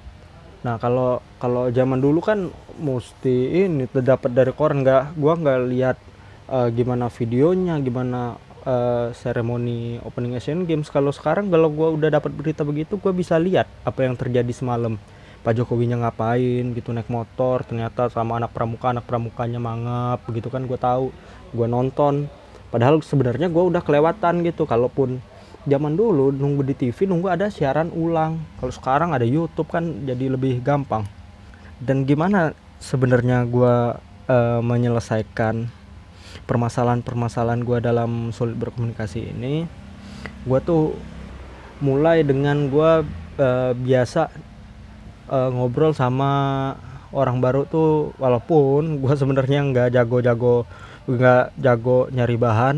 Nah 0.62 0.78
kalau 0.78 1.18
kalau 1.42 1.66
zaman 1.74 1.98
dulu 1.98 2.22
kan 2.22 2.46
mesti 2.78 3.66
ini 3.66 3.90
terdapat 3.90 4.30
dari 4.30 4.54
koran. 4.54 4.86
Nggak 4.86 5.18
gua 5.18 5.34
nggak 5.34 5.60
lihat 5.66 5.96
uh, 6.52 6.68
gimana 6.68 7.08
videonya 7.08 7.80
gimana 7.80 8.36
uh, 8.68 9.08
seremoni 9.16 9.96
opening 10.04 10.36
Asian 10.36 10.68
Games. 10.68 10.92
Kalau 10.92 11.10
sekarang 11.10 11.48
kalau 11.48 11.72
gua 11.72 11.96
udah 11.96 12.12
dapat 12.12 12.30
berita 12.36 12.62
begitu 12.62 13.00
gua 13.00 13.16
bisa 13.16 13.40
lihat 13.40 13.66
apa 13.88 14.04
yang 14.04 14.14
terjadi 14.14 14.52
semalam. 14.52 15.00
Pak 15.42 15.58
Jokowinya 15.58 15.98
ngapain 15.98 16.70
gitu 16.70 16.94
naik 16.94 17.10
motor 17.10 17.66
ternyata 17.66 18.06
sama 18.06 18.38
anak 18.38 18.54
pramuka 18.54 18.94
anak 18.94 19.10
pramukanya 19.10 19.58
mangap 19.58 20.22
begitu 20.30 20.46
kan 20.46 20.70
gue 20.70 20.78
tahu 20.78 21.10
gue 21.50 21.66
nonton. 21.66 22.30
Padahal 22.70 23.02
sebenarnya 23.02 23.50
gue 23.50 23.58
udah 23.58 23.82
kelewatan 23.82 24.46
gitu. 24.46 24.70
Kalaupun 24.70 25.18
zaman 25.66 25.98
dulu 25.98 26.30
nunggu 26.30 26.62
di 26.62 26.74
TV 26.78 27.10
nunggu 27.10 27.26
ada 27.26 27.50
siaran 27.50 27.90
ulang. 27.90 28.38
Kalau 28.62 28.70
sekarang 28.70 29.10
ada 29.18 29.26
YouTube 29.26 29.66
kan 29.66 30.06
jadi 30.06 30.30
lebih 30.30 30.62
gampang. 30.62 31.10
Dan 31.82 32.06
gimana 32.06 32.54
sebenarnya 32.78 33.42
gue 33.42 33.98
uh, 34.30 34.60
menyelesaikan 34.62 35.81
permasalahan-permasalahan 36.46 37.62
gue 37.62 37.78
dalam 37.78 38.30
sulit 38.34 38.58
berkomunikasi 38.58 39.32
ini 39.32 39.64
gue 40.46 40.58
tuh 40.62 40.94
mulai 41.82 42.22
dengan 42.22 42.70
gue 42.70 42.90
uh, 43.38 43.72
biasa 43.74 44.30
uh, 45.30 45.50
ngobrol 45.50 45.94
sama 45.94 46.30
orang 47.12 47.38
baru 47.38 47.68
tuh 47.68 48.16
walaupun 48.16 49.02
gue 49.02 49.14
sebenarnya 49.14 49.60
nggak 49.68 49.88
jago-jago 49.94 50.64
nggak 51.06 51.58
jago 51.58 52.06
nyari 52.14 52.36
bahan 52.38 52.76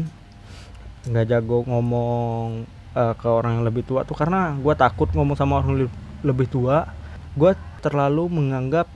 nggak 1.04 1.26
jago 1.28 1.62
ngomong 1.68 2.64
uh, 2.96 3.14
ke 3.14 3.28
orang 3.28 3.60
yang 3.60 3.64
lebih 3.68 3.84
tua 3.84 4.02
tuh 4.08 4.16
karena 4.16 4.56
gue 4.56 4.74
takut 4.74 5.12
ngomong 5.12 5.36
sama 5.36 5.60
orang 5.60 5.86
lebih 6.24 6.48
tua 6.48 6.88
gue 7.36 7.52
terlalu 7.84 8.32
menganggap 8.32 8.88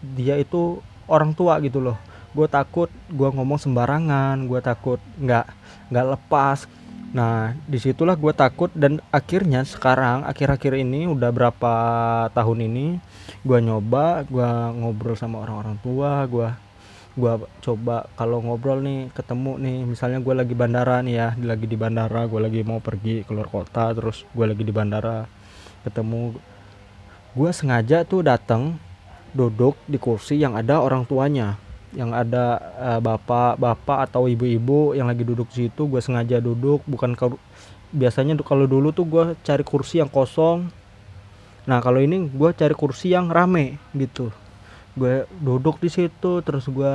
dia 0.00 0.38
itu 0.38 0.78
orang 1.10 1.34
tua 1.34 1.58
gitu 1.58 1.82
loh 1.82 1.98
gue 2.36 2.48
takut 2.52 2.92
gue 3.08 3.28
ngomong 3.32 3.56
sembarangan 3.56 4.44
gue 4.44 4.60
takut 4.60 5.00
nggak 5.16 5.46
nggak 5.88 6.06
lepas. 6.12 6.68
Nah 7.16 7.56
di 7.64 7.80
situlah 7.80 8.12
gue 8.12 8.32
takut 8.36 8.68
dan 8.76 9.00
akhirnya 9.08 9.64
sekarang 9.64 10.28
akhir-akhir 10.28 10.76
ini 10.76 11.08
udah 11.08 11.30
berapa 11.32 11.74
tahun 12.36 12.68
ini 12.68 13.00
gue 13.40 13.58
nyoba 13.64 14.28
gue 14.28 14.50
ngobrol 14.76 15.16
sama 15.16 15.40
orang-orang 15.40 15.80
tua 15.80 16.28
gue 16.28 16.48
gua 17.16 17.40
coba 17.64 18.04
kalau 18.12 18.44
ngobrol 18.44 18.84
nih 18.84 19.08
ketemu 19.16 19.56
nih 19.56 19.78
misalnya 19.88 20.20
gue 20.20 20.34
lagi 20.36 20.52
bandara 20.52 21.00
nih 21.00 21.14
ya 21.16 21.28
lagi 21.40 21.64
di 21.64 21.72
bandara 21.72 22.28
gue 22.28 22.36
lagi 22.36 22.60
mau 22.60 22.76
pergi 22.76 23.24
keluar 23.24 23.48
kota 23.48 23.88
terus 23.96 24.28
gue 24.36 24.44
lagi 24.44 24.60
di 24.60 24.68
bandara 24.68 25.24
ketemu 25.80 26.36
gue 27.32 27.50
sengaja 27.56 28.04
tuh 28.04 28.20
datang 28.20 28.76
duduk 29.32 29.80
di 29.88 29.96
kursi 29.96 30.36
yang 30.36 30.60
ada 30.60 30.84
orang 30.84 31.08
tuanya 31.08 31.56
yang 31.94 32.10
ada 32.10 32.58
uh, 32.80 33.00
bapak 33.00 33.60
bapak 33.60 34.10
atau 34.10 34.26
ibu-ibu 34.26 34.96
yang 34.98 35.06
lagi 35.06 35.22
duduk 35.22 35.46
di 35.54 35.66
situ 35.68 35.86
gue 35.86 36.00
sengaja 36.02 36.42
duduk. 36.42 36.82
Bukan 36.88 37.14
ke 37.14 37.30
biasanya 37.94 38.34
kalau 38.42 38.66
dulu 38.66 38.90
tuh 38.90 39.06
gue 39.06 39.24
cari 39.46 39.62
kursi 39.62 40.02
yang 40.02 40.10
kosong. 40.10 40.66
Nah 41.66 41.78
kalau 41.78 42.02
ini 42.02 42.26
gue 42.26 42.50
cari 42.54 42.74
kursi 42.74 43.14
yang 43.14 43.30
rame 43.30 43.78
gitu. 43.94 44.34
Gue 44.98 45.28
duduk 45.38 45.78
di 45.78 45.92
situ 45.92 46.42
terus 46.42 46.66
gue 46.66 46.94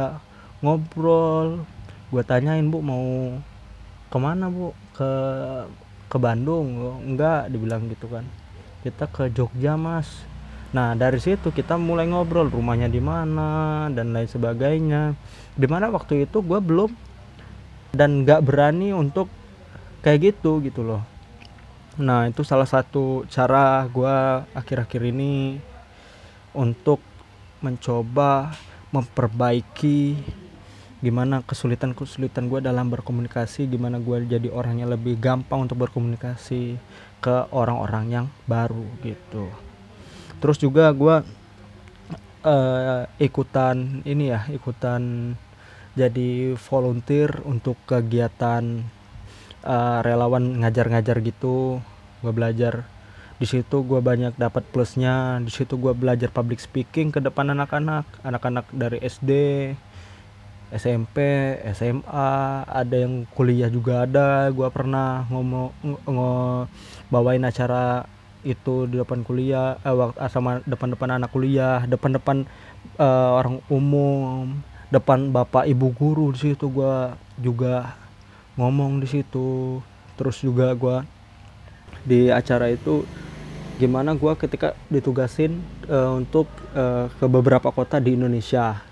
ngobrol. 0.60 1.63
Gue 2.12 2.24
tanyain 2.27 2.65
bu 2.67 2.83
mau 2.83 3.39
ke 4.12 4.17
mana 4.19 4.51
bu? 4.51 4.75
Ke 4.91 5.12
ke 6.12 6.17
Bandung? 6.19 7.00
Enggak 7.00 7.48
dibilang 7.48 7.88
gitu 7.88 8.12
kan. 8.12 8.27
Kita 8.83 9.07
ke 9.07 9.31
Jogja 9.31 9.79
mas 9.79 10.30
nah 10.71 10.95
dari 10.95 11.19
situ 11.19 11.51
kita 11.51 11.75
mulai 11.75 12.07
ngobrol 12.07 12.47
rumahnya 12.47 12.87
di 12.87 13.03
mana 13.03 13.87
dan 13.91 14.15
lain 14.15 14.27
sebagainya. 14.27 15.15
Di 15.55 15.67
mana 15.67 15.91
waktu 15.91 16.23
itu 16.23 16.39
gue 16.39 16.59
belum 16.63 16.91
dan 17.91 18.23
nggak 18.23 18.41
berani 18.43 18.95
untuk 18.95 19.27
kayak 19.99 20.31
gitu 20.31 20.63
gitu 20.63 20.81
loh. 20.81 21.03
Nah 21.99 22.31
itu 22.31 22.41
salah 22.47 22.67
satu 22.67 23.27
cara 23.27 23.83
gue 23.91 24.15
akhir-akhir 24.55 25.01
ini 25.11 25.59
untuk 26.55 27.03
mencoba 27.59 28.55
memperbaiki 28.91 30.19
gimana 31.01 31.41
kesulitan-kesulitan 31.41 32.45
gue 32.45 32.61
dalam 32.61 32.85
berkomunikasi 32.93 33.65
gimana 33.65 33.97
gue 33.97 34.21
jadi 34.21 34.53
orang 34.53 34.85
yang 34.85 34.93
lebih 34.93 35.17
gampang 35.17 35.65
untuk 35.65 35.81
berkomunikasi 35.81 36.77
ke 37.17 37.35
orang-orang 37.49 38.05
yang 38.21 38.25
baru 38.45 38.85
gitu 39.01 39.49
terus 40.41 40.57
juga 40.57 40.89
gue 40.91 41.15
uh, 42.45 43.05
ikutan 43.21 44.01
ini 44.03 44.33
ya 44.33 44.50
ikutan 44.50 45.33
jadi 45.93 46.55
volunteer 46.55 47.43
untuk 47.43 47.75
kegiatan 47.83 48.83
uh, 49.65 50.00
relawan 50.01 50.63
ngajar-ngajar 50.63 51.19
gitu. 51.21 51.83
Gue 52.21 52.31
belajar 52.31 52.86
di 53.41 53.50
situ 53.50 53.83
gue 53.83 54.00
banyak 54.00 54.38
dapat 54.38 54.63
plusnya. 54.69 55.41
Di 55.43 55.51
situ 55.51 55.75
gue 55.77 55.91
belajar 55.91 56.31
public 56.31 56.62
speaking 56.63 57.12
ke 57.12 57.19
depan 57.19 57.51
anak-anak 57.51 58.07
anak-anak 58.24 58.65
dari 58.71 59.01
SD 59.03 59.31
SMP 60.71 61.17
SMA 61.75 62.31
ada 62.63 62.95
yang 62.95 63.27
kuliah 63.36 63.67
juga 63.67 64.07
ada. 64.07 64.48
Gue 64.55 64.71
pernah 64.71 65.27
ngomong 65.27 65.75
ngo 66.07 66.31
bawain 67.12 67.43
acara 67.43 68.07
itu 68.41 68.89
di 68.89 68.98
depan 68.98 69.21
kuliah 69.21 69.77
eh, 69.81 69.93
waktu 69.93 70.17
sama 70.29 70.65
depan-depan 70.65 71.21
anak 71.21 71.29
kuliah 71.29 71.86
depan-depan 71.86 72.50
uh, 72.98 73.38
orang 73.38 73.62
umum 73.69 74.62
depan 74.91 75.31
bapak 75.31 75.71
ibu 75.71 75.93
guru 75.95 76.36
di 76.36 76.51
situ 76.51 76.67
gue 76.67 77.15
juga 77.39 77.95
ngomong 78.60 79.00
di 79.00 79.07
situ. 79.07 79.79
Terus 80.19 80.43
juga 80.43 80.75
gue 80.75 80.98
di 82.03 82.27
acara 82.27 82.67
itu 82.69 83.07
gimana 83.79 84.13
gue 84.13 84.33
ketika 84.38 84.77
ditugasin 84.91 85.57
uh, 85.89 86.13
untuk 86.13 86.45
uh, 86.77 87.10
ke 87.17 87.25
beberapa 87.25 87.71
kota 87.74 87.98
di 87.98 88.13
Indonesia. 88.19 88.83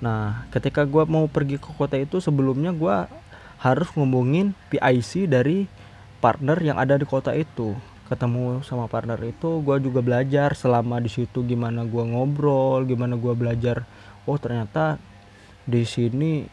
Nah 0.00 0.48
ketika 0.50 0.82
gue 0.88 1.04
mau 1.06 1.28
pergi 1.28 1.60
ke 1.60 1.70
kota 1.76 2.00
itu 2.00 2.18
sebelumnya 2.18 2.74
gue 2.74 2.96
harus 3.60 3.88
ngomongin 3.94 4.56
PIC 4.72 5.28
dari 5.30 5.70
partner 6.18 6.58
yang 6.64 6.80
ada 6.80 6.96
di 6.96 7.06
kota 7.06 7.36
itu 7.36 7.76
ketemu 8.04 8.60
sama 8.66 8.84
partner 8.84 9.16
itu 9.24 9.64
gue 9.64 9.76
juga 9.80 10.04
belajar 10.04 10.52
selama 10.52 11.00
di 11.00 11.08
situ 11.08 11.40
gimana 11.40 11.88
gue 11.88 12.04
ngobrol 12.04 12.84
gimana 12.84 13.16
gue 13.16 13.32
belajar 13.32 13.88
oh 14.28 14.36
ternyata 14.36 15.00
di 15.64 15.82
sini 15.88 16.44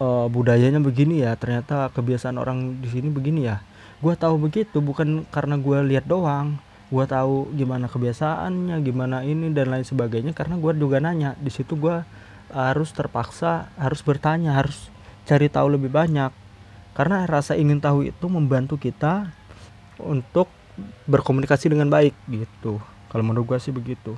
uh, 0.00 0.26
budayanya 0.30 0.80
begini 0.80 1.24
ya 1.24 1.34
ternyata 1.36 1.90
kebiasaan 1.92 2.36
orang 2.38 2.80
di 2.80 2.88
sini 2.90 3.08
begini 3.10 3.46
ya. 3.46 3.60
Gue 4.00 4.12
tahu 4.14 4.36
begitu 4.36 4.78
bukan 4.84 5.24
karena 5.32 5.56
gue 5.56 5.78
lihat 5.86 6.06
doang. 6.06 6.60
Gue 6.86 7.02
tahu 7.08 7.50
gimana 7.58 7.90
kebiasaannya 7.90 8.78
gimana 8.86 9.26
ini 9.26 9.50
dan 9.50 9.74
lain 9.74 9.82
sebagainya 9.82 10.30
karena 10.36 10.60
gue 10.60 10.72
juga 10.78 11.02
nanya. 11.02 11.34
Di 11.40 11.50
situ 11.50 11.74
gue 11.74 12.04
harus 12.54 12.94
terpaksa 12.94 13.74
harus 13.74 14.00
bertanya 14.06 14.54
harus 14.54 14.92
cari 15.26 15.50
tahu 15.50 15.74
lebih 15.74 15.90
banyak. 15.90 16.30
Karena 16.96 17.28
rasa 17.28 17.58
ingin 17.58 17.82
tahu 17.82 18.08
itu 18.08 18.26
membantu 18.30 18.80
kita 18.80 19.28
untuk 20.00 20.48
berkomunikasi 21.08 21.72
dengan 21.72 21.88
baik 21.88 22.12
gitu. 22.28 22.78
Kalau 23.08 23.22
menurut 23.24 23.56
gue 23.56 23.58
sih 23.60 23.72
begitu. 23.72 24.16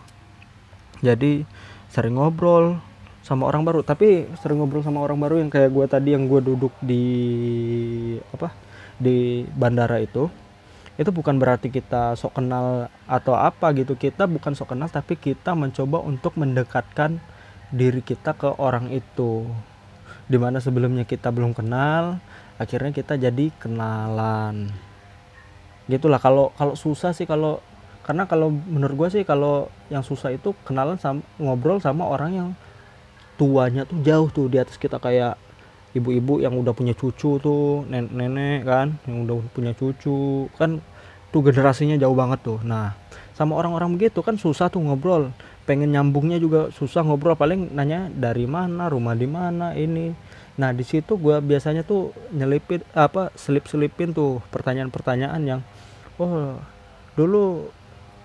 Jadi 0.99 1.47
sering 1.89 2.19
ngobrol 2.19 2.79
sama 3.23 3.47
orang 3.47 3.63
baru. 3.63 3.81
Tapi 3.87 4.27
sering 4.43 4.59
ngobrol 4.59 4.83
sama 4.83 5.03
orang 5.05 5.19
baru 5.19 5.39
yang 5.39 5.51
kayak 5.51 5.71
gue 5.71 5.87
tadi 5.87 6.15
yang 6.15 6.27
gue 6.27 6.41
duduk 6.43 6.75
di 6.83 7.05
apa 8.35 8.51
di 8.99 9.47
bandara 9.55 10.03
itu 10.03 10.27
itu 10.99 11.15
bukan 11.15 11.39
berarti 11.39 11.71
kita 11.71 12.19
sok 12.19 12.43
kenal 12.43 12.91
atau 13.07 13.39
apa 13.39 13.71
gitu. 13.79 13.95
Kita 13.95 14.27
bukan 14.27 14.59
sok 14.59 14.75
kenal 14.75 14.91
tapi 14.91 15.15
kita 15.15 15.55
mencoba 15.55 16.03
untuk 16.03 16.35
mendekatkan 16.35 17.23
diri 17.71 18.03
kita 18.03 18.35
ke 18.35 18.59
orang 18.59 18.91
itu. 18.91 19.47
Di 20.27 20.37
mana 20.37 20.59
sebelumnya 20.59 21.07
kita 21.07 21.31
belum 21.31 21.55
kenal 21.55 22.19
akhirnya 22.59 22.91
kita 22.91 23.15
jadi 23.15 23.55
kenalan 23.63 24.75
gitulah 25.89 26.21
kalau 26.21 26.53
kalau 26.55 26.77
susah 26.77 27.17
sih 27.17 27.25
kalau 27.25 27.65
karena 28.09 28.25
kalau 28.25 28.49
menurut 28.49 28.97
gue 29.05 29.21
sih 29.21 29.23
kalau 29.29 29.69
yang 29.93 30.01
susah 30.01 30.33
itu 30.33 30.57
kenalan 30.65 30.97
sama 30.97 31.21
ngobrol 31.37 31.77
sama 31.77 32.09
orang 32.09 32.33
yang 32.33 32.49
tuanya 33.37 33.85
tuh 33.85 34.01
jauh 34.01 34.29
tuh 34.33 34.49
di 34.49 34.57
atas 34.57 34.81
kita. 34.81 34.97
Kayak 34.97 35.37
ibu-ibu 35.93 36.41
yang 36.41 36.57
udah 36.57 36.73
punya 36.73 36.97
cucu 36.97 37.37
tuh 37.37 37.85
nenek-nenek 37.85 38.65
kan 38.65 38.97
yang 39.05 39.29
udah 39.29 39.37
punya 39.53 39.77
cucu. 39.77 40.49
Kan 40.57 40.81
tuh 41.29 41.41
generasinya 41.45 42.01
jauh 42.01 42.17
banget 42.17 42.41
tuh. 42.41 42.59
Nah 42.65 42.97
sama 43.37 43.61
orang-orang 43.61 43.93
begitu 44.01 44.25
kan 44.25 44.41
susah 44.41 44.73
tuh 44.73 44.81
ngobrol. 44.81 45.29
Pengen 45.69 45.93
nyambungnya 45.93 46.41
juga 46.41 46.73
susah 46.73 47.05
ngobrol. 47.05 47.37
Paling 47.37 47.77
nanya 47.77 48.09
dari 48.09 48.49
mana 48.49 48.89
rumah 48.89 49.13
di 49.13 49.29
mana 49.29 49.77
ini. 49.77 50.17
Nah 50.57 50.73
di 50.73 50.83
situ 50.83 51.21
gue 51.21 51.45
biasanya 51.45 51.85
tuh 51.85 52.17
nyelipin 52.33 52.81
apa 52.97 53.37
selip 53.37 53.69
selipin 53.69 54.17
tuh 54.17 54.41
pertanyaan-pertanyaan 54.49 55.43
yang 55.45 55.61
oh 56.19 56.59
dulu 57.15 57.71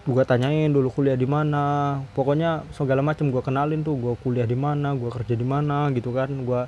gue 0.04 0.24
tanyain 0.28 0.68
dulu 0.68 0.92
kuliah 0.92 1.16
di 1.16 1.24
mana. 1.24 1.98
Pokoknya 2.12 2.68
segala 2.76 3.00
macam 3.00 3.32
gue 3.32 3.40
kenalin 3.40 3.82
tuh 3.82 3.96
gue 3.96 4.14
kuliah 4.20 4.44
di 4.44 4.58
mana 4.58 4.92
gue 4.98 5.08
kerja 5.08 5.34
di 5.38 5.48
mana 5.48 5.88
gitu 5.96 6.12
kan. 6.12 6.30
Gue 6.44 6.68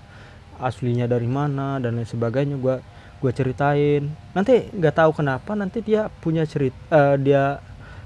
aslinya 0.61 1.09
dari 1.09 1.27
mana 1.27 1.81
dan 1.83 1.99
lain 1.99 2.07
sebagainya. 2.07 2.55
Gue 2.55 2.79
gue 3.19 3.31
ceritain. 3.35 4.07
Nanti 4.31 4.71
nggak 4.71 4.95
tahu 4.95 5.11
kenapa 5.19 5.51
nanti 5.57 5.83
dia 5.83 6.07
punya 6.23 6.47
cerita 6.47 6.77
uh, 6.93 7.15
dia 7.19 7.59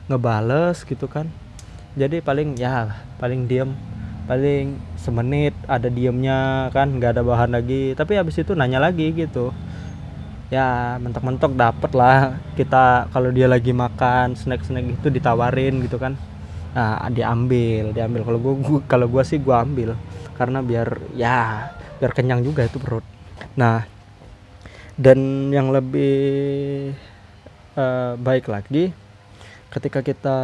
ngebales 0.10 0.82
gitu 0.82 1.06
kan. 1.06 1.30
Jadi 1.94 2.24
paling 2.26 2.58
ya 2.58 3.06
paling 3.22 3.46
diem. 3.46 3.72
Paling 4.30 4.78
semenit 4.94 5.58
ada 5.66 5.90
diemnya 5.90 6.70
kan 6.70 6.90
nggak 6.90 7.18
ada 7.18 7.24
bahan 7.26 7.54
lagi. 7.54 7.94
Tapi 7.94 8.18
habis 8.18 8.38
itu 8.38 8.54
nanya 8.54 8.78
lagi 8.78 9.14
gitu 9.14 9.54
ya 10.50 10.98
mentok-mentok 11.02 11.54
dapet 11.54 11.92
lah. 11.94 12.38
Kita 12.58 13.10
kalau 13.14 13.30
dia 13.34 13.46
lagi 13.50 13.72
makan 13.74 14.34
snack-snack 14.38 15.00
itu 15.00 15.08
ditawarin 15.10 15.82
gitu 15.86 15.98
kan. 16.02 16.18
Nah 16.74 17.10
diambil 17.10 17.94
diambil. 17.94 18.22
Kalau 18.26 18.40
gua, 18.42 18.54
gua 18.58 18.80
kalau 18.86 19.08
gua 19.10 19.24
sih 19.26 19.42
gua 19.42 19.66
ambil. 19.66 19.96
Karena 20.38 20.62
biar 20.66 21.00
ya 21.14 21.70
biar 22.02 22.12
kenyang 22.14 22.42
juga 22.46 22.66
itu 22.66 22.78
perut. 22.82 23.06
Nah 23.56 23.86
dan 25.00 25.48
yang 25.56 25.72
lebih 25.72 26.92
uh, 27.80 28.20
baik 28.20 28.52
lagi 28.52 28.92
ketika 29.70 30.02
kita 30.02 30.38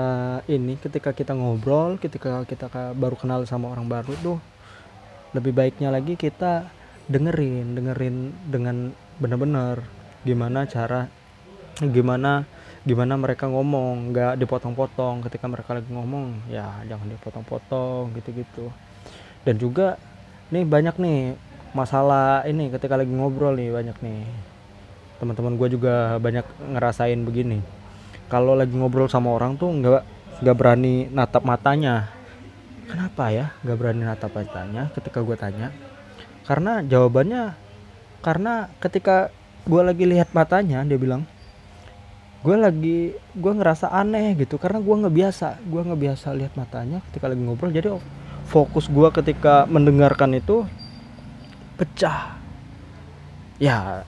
ini 0.45 0.77
ketika 0.77 1.11
kita 1.11 1.33
ngobrol 1.33 1.97
ketika 1.97 2.45
kita 2.45 2.69
baru 2.93 3.17
kenal 3.17 3.41
sama 3.43 3.73
orang 3.73 3.89
baru 3.89 4.13
tuh 4.21 4.37
lebih 5.33 5.51
baiknya 5.51 5.89
lagi 5.89 6.15
kita 6.15 6.69
dengerin 7.09 7.73
dengerin 7.75 8.15
dengan 8.47 8.95
benar-benar 9.17 9.85
gimana 10.25 10.65
cara 10.67 11.07
gimana 11.79 12.43
gimana 12.85 13.17
mereka 13.17 13.49
ngomong. 13.49 14.13
Nggak 14.13 14.33
dipotong-potong. 14.39 15.25
Ketika 15.25 15.49
mereka 15.49 15.73
lagi 15.75 15.89
ngomong 15.89 16.47
ya 16.47 16.85
jangan 16.85 17.09
dipotong-potong 17.09 18.13
gitu-gitu. 18.15 18.69
Dan 19.43 19.57
juga 19.57 19.97
nih 20.53 20.63
banyak 20.63 20.95
nih 21.01 21.19
masalah 21.73 22.45
ini. 22.45 22.69
Ketika 22.69 22.95
lagi 22.95 23.11
ngobrol 23.11 23.57
nih 23.57 23.73
banyak 23.73 23.97
nih. 23.99 24.23
Teman-teman 25.17 25.57
gue 25.57 25.67
juga 25.75 26.21
banyak 26.21 26.45
ngerasain 26.77 27.19
begini. 27.25 27.59
Kalau 28.29 28.53
lagi 28.53 28.73
ngobrol 28.77 29.09
sama 29.09 29.33
orang 29.33 29.57
tuh 29.57 29.73
nggak 29.73 30.03
nggak 30.45 30.55
berani 30.55 31.09
natap 31.09 31.41
matanya. 31.41 32.13
Kenapa 32.85 33.33
ya 33.33 33.49
nggak 33.65 33.77
berani 33.81 34.03
natap 34.05 34.31
matanya 34.37 34.93
ketika 34.93 35.25
gue 35.25 35.33
tanya? 35.33 35.73
Karena 36.45 36.85
jawabannya 36.85 37.64
karena 38.25 38.73
ketika 38.81 39.29
gue 39.69 39.81
lagi 39.85 40.09
lihat 40.09 40.33
matanya 40.33 40.81
dia 40.81 40.97
bilang 40.97 41.29
gue 42.45 42.57
lagi 42.57 42.99
gue 43.33 43.53
ngerasa 43.57 43.89
aneh 43.89 44.37
gitu 44.37 44.61
karena 44.61 44.77
gue 44.81 44.95
nggak 45.01 45.15
biasa 45.17 45.47
gue 45.65 45.81
nggak 45.81 46.01
biasa 46.01 46.27
lihat 46.33 46.53
matanya 46.53 47.01
ketika 47.09 47.25
lagi 47.29 47.41
ngobrol. 47.41 47.73
Jadi 47.73 47.89
fokus 48.45 48.85
gue 48.85 49.09
ketika 49.09 49.65
mendengarkan 49.65 50.37
itu 50.37 50.61
pecah. 51.77 52.37
Ya 53.57 54.05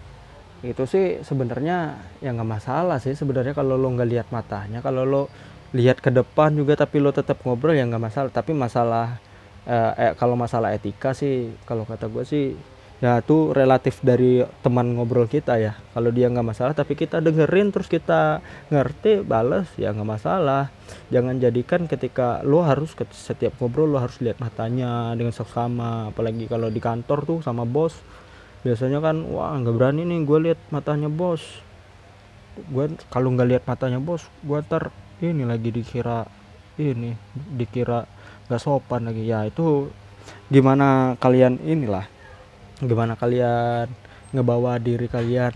itu 0.61 0.85
sih 0.85 1.21
sebenarnya 1.25 1.97
ya 2.21 2.29
nggak 2.33 2.49
masalah 2.49 2.97
sih 3.01 3.17
sebenarnya 3.17 3.57
kalau 3.57 3.73
lo 3.73 3.89
nggak 3.89 4.09
lihat 4.09 4.27
matanya. 4.29 4.85
Kalau 4.85 5.01
lo 5.01 5.33
lihat 5.73 5.97
ke 5.97 6.13
depan 6.13 6.53
juga 6.53 6.77
tapi 6.77 7.01
lo 7.01 7.09
tetap 7.09 7.41
ngobrol 7.41 7.73
ya 7.73 7.89
nggak 7.89 8.03
masalah. 8.05 8.29
Tapi 8.29 8.53
masalah 8.53 9.17
eh, 9.65 9.93
eh, 9.97 10.13
kalau 10.13 10.37
masalah 10.37 10.77
etika 10.77 11.17
sih 11.17 11.57
kalau 11.65 11.89
kata 11.89 12.05
gue 12.05 12.21
sih 12.21 12.53
ya 12.97 13.21
itu 13.21 13.53
relatif 13.53 14.01
dari 14.01 14.41
teman 14.65 14.97
ngobrol 14.97 15.29
kita 15.29 15.61
ya. 15.61 15.77
Kalau 15.93 16.09
dia 16.09 16.33
nggak 16.33 16.47
masalah 16.47 16.73
tapi 16.73 16.97
kita 16.97 17.21
dengerin 17.21 17.69
terus 17.69 17.85
kita 17.85 18.41
ngerti 18.73 19.21
balas 19.21 19.69
ya 19.77 19.93
nggak 19.93 20.09
masalah. 20.17 20.73
Jangan 21.13 21.37
jadikan 21.37 21.85
ketika 21.85 22.41
lo 22.41 22.65
harus 22.65 22.97
setiap 23.13 23.53
ngobrol 23.61 23.93
lo 23.93 24.01
harus 24.01 24.17
lihat 24.17 24.41
matanya 24.41 25.13
dengan 25.13 25.33
seksama 25.33 26.09
apalagi 26.09 26.49
kalau 26.49 26.73
di 26.73 26.81
kantor 26.81 27.19
tuh 27.27 27.39
sama 27.45 27.69
bos 27.69 27.93
biasanya 28.65 28.97
kan 28.99 29.21
wah 29.29 29.53
nggak 29.53 29.75
berani 29.77 30.01
nih 30.01 30.19
gue 30.25 30.39
lihat 30.49 30.59
matanya 30.73 31.09
bos. 31.09 31.45
Gue 32.73 32.89
kalau 33.13 33.29
nggak 33.37 33.47
lihat 33.53 33.63
matanya 33.69 34.01
bos 34.01 34.25
gue 34.41 34.57
ter 34.65 34.89
ini 35.21 35.45
lagi 35.45 35.69
dikira 35.69 36.25
ini 36.81 37.13
dikira 37.53 38.09
nggak 38.49 38.57
sopan 38.57 39.05
lagi. 39.05 39.21
Ya 39.21 39.45
itu 39.45 39.93
gimana 40.49 41.13
kalian 41.21 41.61
inilah 41.61 42.16
gimana 42.83 43.17
kalian 43.17 43.89
ngebawa 44.33 44.77
diri 44.77 45.09
kalian? 45.09 45.53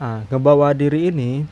Ah 0.00 0.24
ngebawa 0.32 0.72
diri 0.72 1.12
ini 1.12 1.44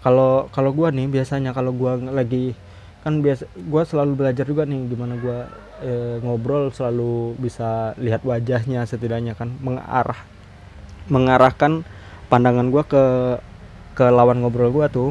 kalau 0.00 0.48
kalau 0.48 0.72
gue 0.72 0.88
nih 0.88 1.06
biasanya 1.12 1.52
kalau 1.52 1.76
gue 1.76 1.92
lagi 2.08 2.56
kan 3.04 3.20
biasa 3.20 3.48
gue 3.56 3.82
selalu 3.84 4.12
belajar 4.16 4.44
juga 4.44 4.64
nih 4.68 4.80
gimana 4.88 5.16
gue 5.16 5.38
e, 5.84 5.92
ngobrol 6.20 6.68
selalu 6.72 7.36
bisa 7.40 7.96
lihat 7.96 8.24
wajahnya 8.24 8.84
setidaknya 8.84 9.32
kan 9.36 9.56
mengarah 9.60 10.20
mengarahkan 11.08 11.84
pandangan 12.32 12.68
gue 12.70 12.82
ke 12.86 13.04
ke 13.98 14.06
lawan 14.08 14.40
ngobrol 14.40 14.72
gue 14.72 14.86
tuh. 14.88 15.10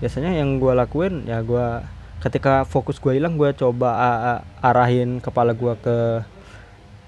Biasanya 0.00 0.32
yang 0.36 0.56
gue 0.60 0.72
lakuin 0.72 1.24
ya 1.28 1.40
gue 1.44 1.84
ketika 2.20 2.68
fokus 2.68 3.00
gue 3.00 3.16
hilang 3.16 3.40
gue 3.40 3.52
coba 3.56 3.96
arahin 4.60 5.20
kepala 5.24 5.56
gue 5.56 5.72
ke 5.80 5.96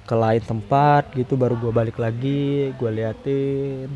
ke 0.02 0.14
lain 0.18 0.42
tempat 0.42 1.06
gitu 1.14 1.38
baru 1.38 1.54
gue 1.54 1.72
balik 1.72 1.98
lagi 2.02 2.74
gue 2.74 2.90
liatin. 2.90 3.88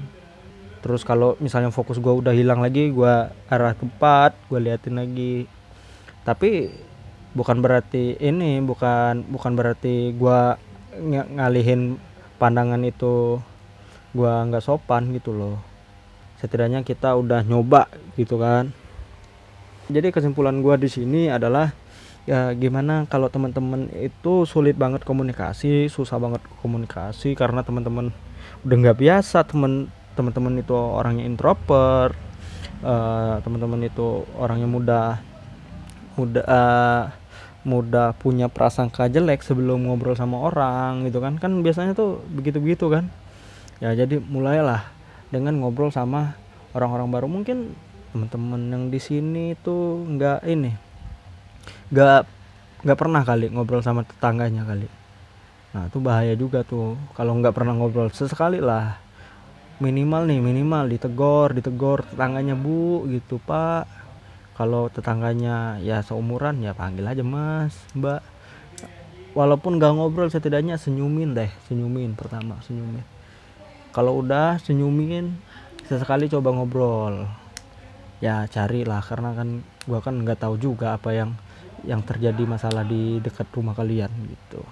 Terus 0.81 1.03
kalau 1.03 1.35
misalnya 1.43 1.75
fokus 1.75 1.99
gue 1.99 2.15
udah 2.15 2.31
hilang 2.31 2.63
lagi 2.63 2.95
gue 2.95 3.15
arah 3.51 3.75
tempat 3.75 4.39
gue 4.47 4.59
liatin 4.63 5.03
lagi. 5.03 5.51
Tapi 6.23 6.71
bukan 7.35 7.59
berarti 7.59 8.17
ini 8.23 8.63
bukan 8.63 9.27
bukan 9.29 9.53
berarti 9.59 10.15
gue 10.15 10.41
ng 10.97 11.37
ngalihin 11.37 12.01
pandangan 12.39 12.81
itu 12.87 13.43
gue 14.15 14.33
nggak 14.47 14.63
sopan 14.63 15.11
gitu 15.13 15.35
loh. 15.35 15.59
Setidaknya 16.39 16.87
kita 16.87 17.19
udah 17.19 17.43
nyoba 17.43 17.91
gitu 18.15 18.39
kan. 18.39 18.71
Jadi 19.87 20.11
kesimpulan 20.11 20.63
gue 20.63 20.75
di 20.83 20.89
sini 20.91 21.31
adalah 21.31 21.71
ya 22.27 22.51
gimana 22.59 23.07
kalau 23.07 23.31
teman-teman 23.31 23.87
itu 23.95 24.43
sulit 24.51 24.75
banget 24.75 25.07
komunikasi 25.07 25.87
susah 25.87 26.19
banget 26.19 26.43
komunikasi 26.59 27.39
karena 27.39 27.63
teman-teman 27.63 28.11
udah 28.67 28.77
nggak 28.77 28.99
biasa. 28.99 29.47
Teman 29.47 29.89
teman-teman 30.19 30.59
itu 30.59 30.75
orangnya 30.75 31.25
introvert 31.25 32.19
uh, 32.83 33.39
teman-teman 33.47 33.87
itu 33.87 34.27
orangnya 34.37 34.69
mudah 34.69 35.07
mudah 36.19 36.45
uh, 36.45 37.05
mudah 37.67 38.15
punya 38.19 38.47
prasangka 38.47 39.11
jelek 39.11 39.43
sebelum 39.43 39.87
ngobrol 39.87 40.19
sama 40.19 40.43
orang 40.43 41.07
gitu 41.07 41.23
kan. 41.23 41.39
Kan 41.39 41.63
biasanya 41.63 41.95
tuh 41.95 42.27
begitu-begitu 42.35 42.91
kan. 42.91 43.07
Ya 43.79 43.95
jadi 43.95 44.19
mulailah 44.19 44.83
dengan 45.31 45.55
ngobrol 45.63 45.95
sama 45.95 46.35
orang-orang 46.75 47.09
baru. 47.13 47.27
Mungkin 47.31 47.77
teman-teman 48.11 48.61
yang 48.73 48.85
di 48.91 48.99
sini 48.99 49.55
tuh 49.61 50.03
nggak 50.09 50.49
ini 50.49 50.86
nggak 51.91 52.23
nggak 52.87 52.99
pernah 52.99 53.23
kali 53.27 53.51
ngobrol 53.51 53.83
sama 53.83 54.07
tetangganya 54.07 54.63
kali. 54.63 54.87
Nah 55.75 55.93
itu 55.93 55.99
bahaya 56.01 56.33
juga 56.39 56.63
tuh. 56.65 56.97
Kalau 57.13 57.37
nggak 57.37 57.53
pernah 57.53 57.77
ngobrol 57.77 58.09
sesekali 58.09 58.63
lah. 58.63 58.97
Minimal 59.77 60.25
nih 60.25 60.41
minimal 60.41 60.89
ditegor 60.89 61.53
ditegor 61.53 62.01
tetangganya 62.09 62.57
bu 62.57 63.05
gitu 63.13 63.37
pak. 63.43 63.85
Kalau 64.57 64.89
tetangganya 64.89 65.77
ya 65.85 66.01
seumuran 66.01 66.65
ya 66.65 66.73
panggil 66.73 67.05
aja 67.05 67.21
mas 67.21 67.77
mbak. 67.93 68.25
Walaupun 69.37 69.77
nggak 69.77 69.93
ngobrol 70.01 70.33
setidaknya 70.33 70.81
senyumin 70.81 71.37
deh 71.37 71.53
senyumin 71.69 72.17
pertama 72.17 72.57
senyumin. 72.65 73.05
Kalau 73.93 74.25
udah 74.25 74.57
senyumin 74.65 75.37
sesekali 75.85 76.33
coba 76.33 76.57
ngobrol. 76.57 77.29
Ya 78.25 78.49
carilah 78.49 79.05
karena 79.05 79.37
kan 79.37 79.61
gua 79.85 80.01
kan 80.01 80.17
nggak 80.25 80.41
tahu 80.41 80.57
juga 80.57 80.97
apa 80.97 81.13
yang 81.13 81.37
yang 81.85 82.01
terjadi 82.01 82.47
masalah 82.49 82.87
di 82.87 83.21
dekat 83.21 83.51
rumah 83.53 83.77
kalian 83.77 84.09
gitu. 84.09 84.65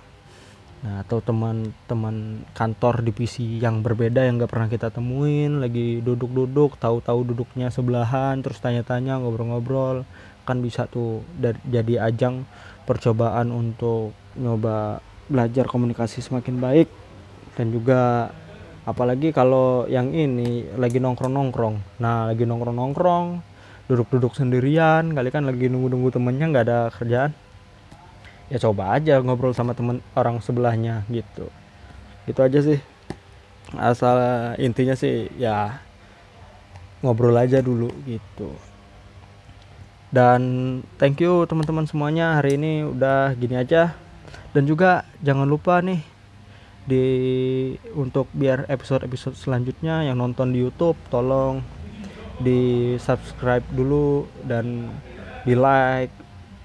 Nah 0.85 1.01
atau 1.01 1.21
teman-teman 1.25 2.45
kantor 2.53 3.01
divisi 3.01 3.57
yang 3.57 3.81
berbeda 3.81 4.21
yang 4.21 4.37
gak 4.37 4.53
pernah 4.53 4.69
kita 4.69 4.93
temuin 4.93 5.65
lagi 5.65 6.05
duduk-duduk 6.05 6.77
tahu-tahu 6.77 7.25
duduknya 7.25 7.73
sebelahan 7.73 8.45
terus 8.45 8.61
tanya-tanya 8.61 9.17
ngobrol-ngobrol. 9.21 10.05
Kan 10.45 10.61
bisa 10.61 10.85
tuh 10.85 11.25
jadi 11.41 12.05
ajang 12.05 12.45
percobaan 12.85 13.49
untuk 13.49 14.13
nyoba 14.37 15.01
belajar 15.29 15.65
komunikasi 15.65 16.21
semakin 16.21 16.61
baik. 16.61 16.89
Dan 17.57 17.73
juga 17.73 18.29
apalagi 18.85 19.33
kalau 19.33 19.89
yang 19.89 20.13
ini 20.13 20.69
lagi 20.77 21.01
nongkrong-nongkrong. 21.01 22.01
Nah 22.05 22.29
lagi 22.29 22.45
nongkrong-nongkrong 22.45 23.54
duduk-duduk 23.85 24.33
sendirian 24.33 25.13
kali 25.13 25.29
kan 25.29 25.45
lagi 25.45 25.69
nunggu-nunggu 25.69 26.15
temennya 26.15 26.47
nggak 26.49 26.65
ada 26.65 26.81
kerjaan. 26.93 27.33
Ya 28.53 28.61
coba 28.61 28.97
aja 28.97 29.21
ngobrol 29.21 29.57
sama 29.57 29.73
temen 29.73 30.05
orang 30.17 30.41
sebelahnya 30.41 31.05
gitu. 31.09 31.49
Itu 32.29 32.41
aja 32.41 32.61
sih. 32.61 32.81
Asal 33.77 34.17
intinya 34.61 34.93
sih 34.97 35.29
ya 35.37 35.81
ngobrol 37.05 37.37
aja 37.37 37.61
dulu 37.61 37.93
gitu. 38.09 38.53
Dan 40.15 40.43
thank 40.97 41.19
you 41.19 41.43
teman-teman 41.45 41.91
semuanya 41.91 42.39
hari 42.39 42.55
ini 42.55 42.87
udah 42.87 43.35
gini 43.35 43.59
aja. 43.59 43.97
Dan 44.55 44.65
juga 44.65 45.03
jangan 45.21 45.45
lupa 45.51 45.83
nih 45.83 46.01
di 46.85 47.05
untuk 47.97 48.29
biar 48.37 48.69
episode-episode 48.69 49.35
selanjutnya 49.35 50.05
yang 50.05 50.21
nonton 50.21 50.53
di 50.53 50.63
YouTube 50.63 51.01
tolong 51.09 51.65
di 52.41 52.95
subscribe 52.99 53.65
dulu 53.71 54.27
dan 54.47 54.91
di 55.47 55.55
like 55.55 56.15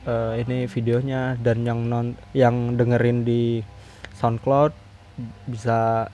uh, 0.07 0.37
ini 0.37 0.65
videonya. 0.65 1.35
Dan 1.37 1.67
yang 1.67 1.85
non 1.85 2.17
yang 2.31 2.77
dengerin 2.79 3.25
di 3.27 3.59
SoundCloud 4.17 4.71
bisa 5.49 6.07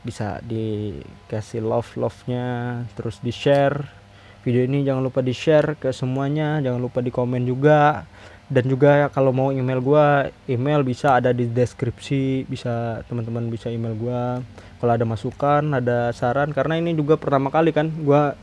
bisa 0.00 0.40
dikasih 0.44 1.60
love 1.60 1.92
love 2.00 2.16
nya 2.24 2.80
terus 2.96 3.20
di 3.20 3.28
share 3.28 4.00
video 4.40 4.64
ini 4.64 4.80
jangan 4.84 5.04
lupa 5.04 5.20
di 5.20 5.36
share 5.36 5.76
ke 5.76 5.92
semuanya. 5.92 6.60
Jangan 6.64 6.80
lupa 6.80 7.04
di 7.04 7.12
komen 7.12 7.44
juga. 7.44 8.04
Dan 8.50 8.66
juga 8.66 9.06
kalau 9.14 9.30
mau 9.30 9.54
email 9.54 9.78
gua 9.78 10.26
email 10.50 10.82
bisa 10.82 11.20
ada 11.20 11.30
di 11.30 11.46
deskripsi. 11.46 12.48
Bisa 12.48 13.04
teman-teman 13.06 13.46
bisa 13.52 13.70
email 13.70 13.94
gua. 13.94 14.40
Kalau 14.80 14.92
ada 14.96 15.04
masukan 15.06 15.62
ada 15.76 16.10
saran. 16.16 16.50
Karena 16.50 16.80
ini 16.80 16.96
juga 16.96 17.20
pertama 17.20 17.52
kali 17.52 17.70
kan 17.70 17.92
gua 18.02 18.34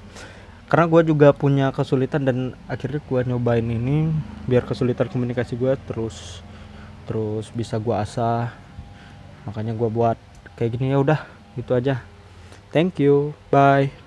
karena 0.68 0.86
gua 0.88 1.02
juga 1.04 1.32
punya 1.32 1.72
kesulitan 1.72 2.28
dan 2.28 2.38
akhirnya 2.68 3.00
gua 3.08 3.24
nyobain 3.24 3.64
ini 3.64 4.12
biar 4.48 4.68
kesulitan 4.68 5.08
komunikasi 5.08 5.56
gua 5.56 5.80
terus 5.88 6.44
terus 7.08 7.48
bisa 7.56 7.80
gua 7.80 8.04
asah. 8.04 8.52
Makanya 9.48 9.72
gua 9.76 9.88
buat 9.88 10.18
kayak 10.60 10.76
gini 10.76 10.92
ya 10.92 11.00
udah 11.00 11.24
gitu 11.56 11.72
aja. 11.72 12.04
Thank 12.76 13.00
you 13.00 13.32
bye 13.48 13.88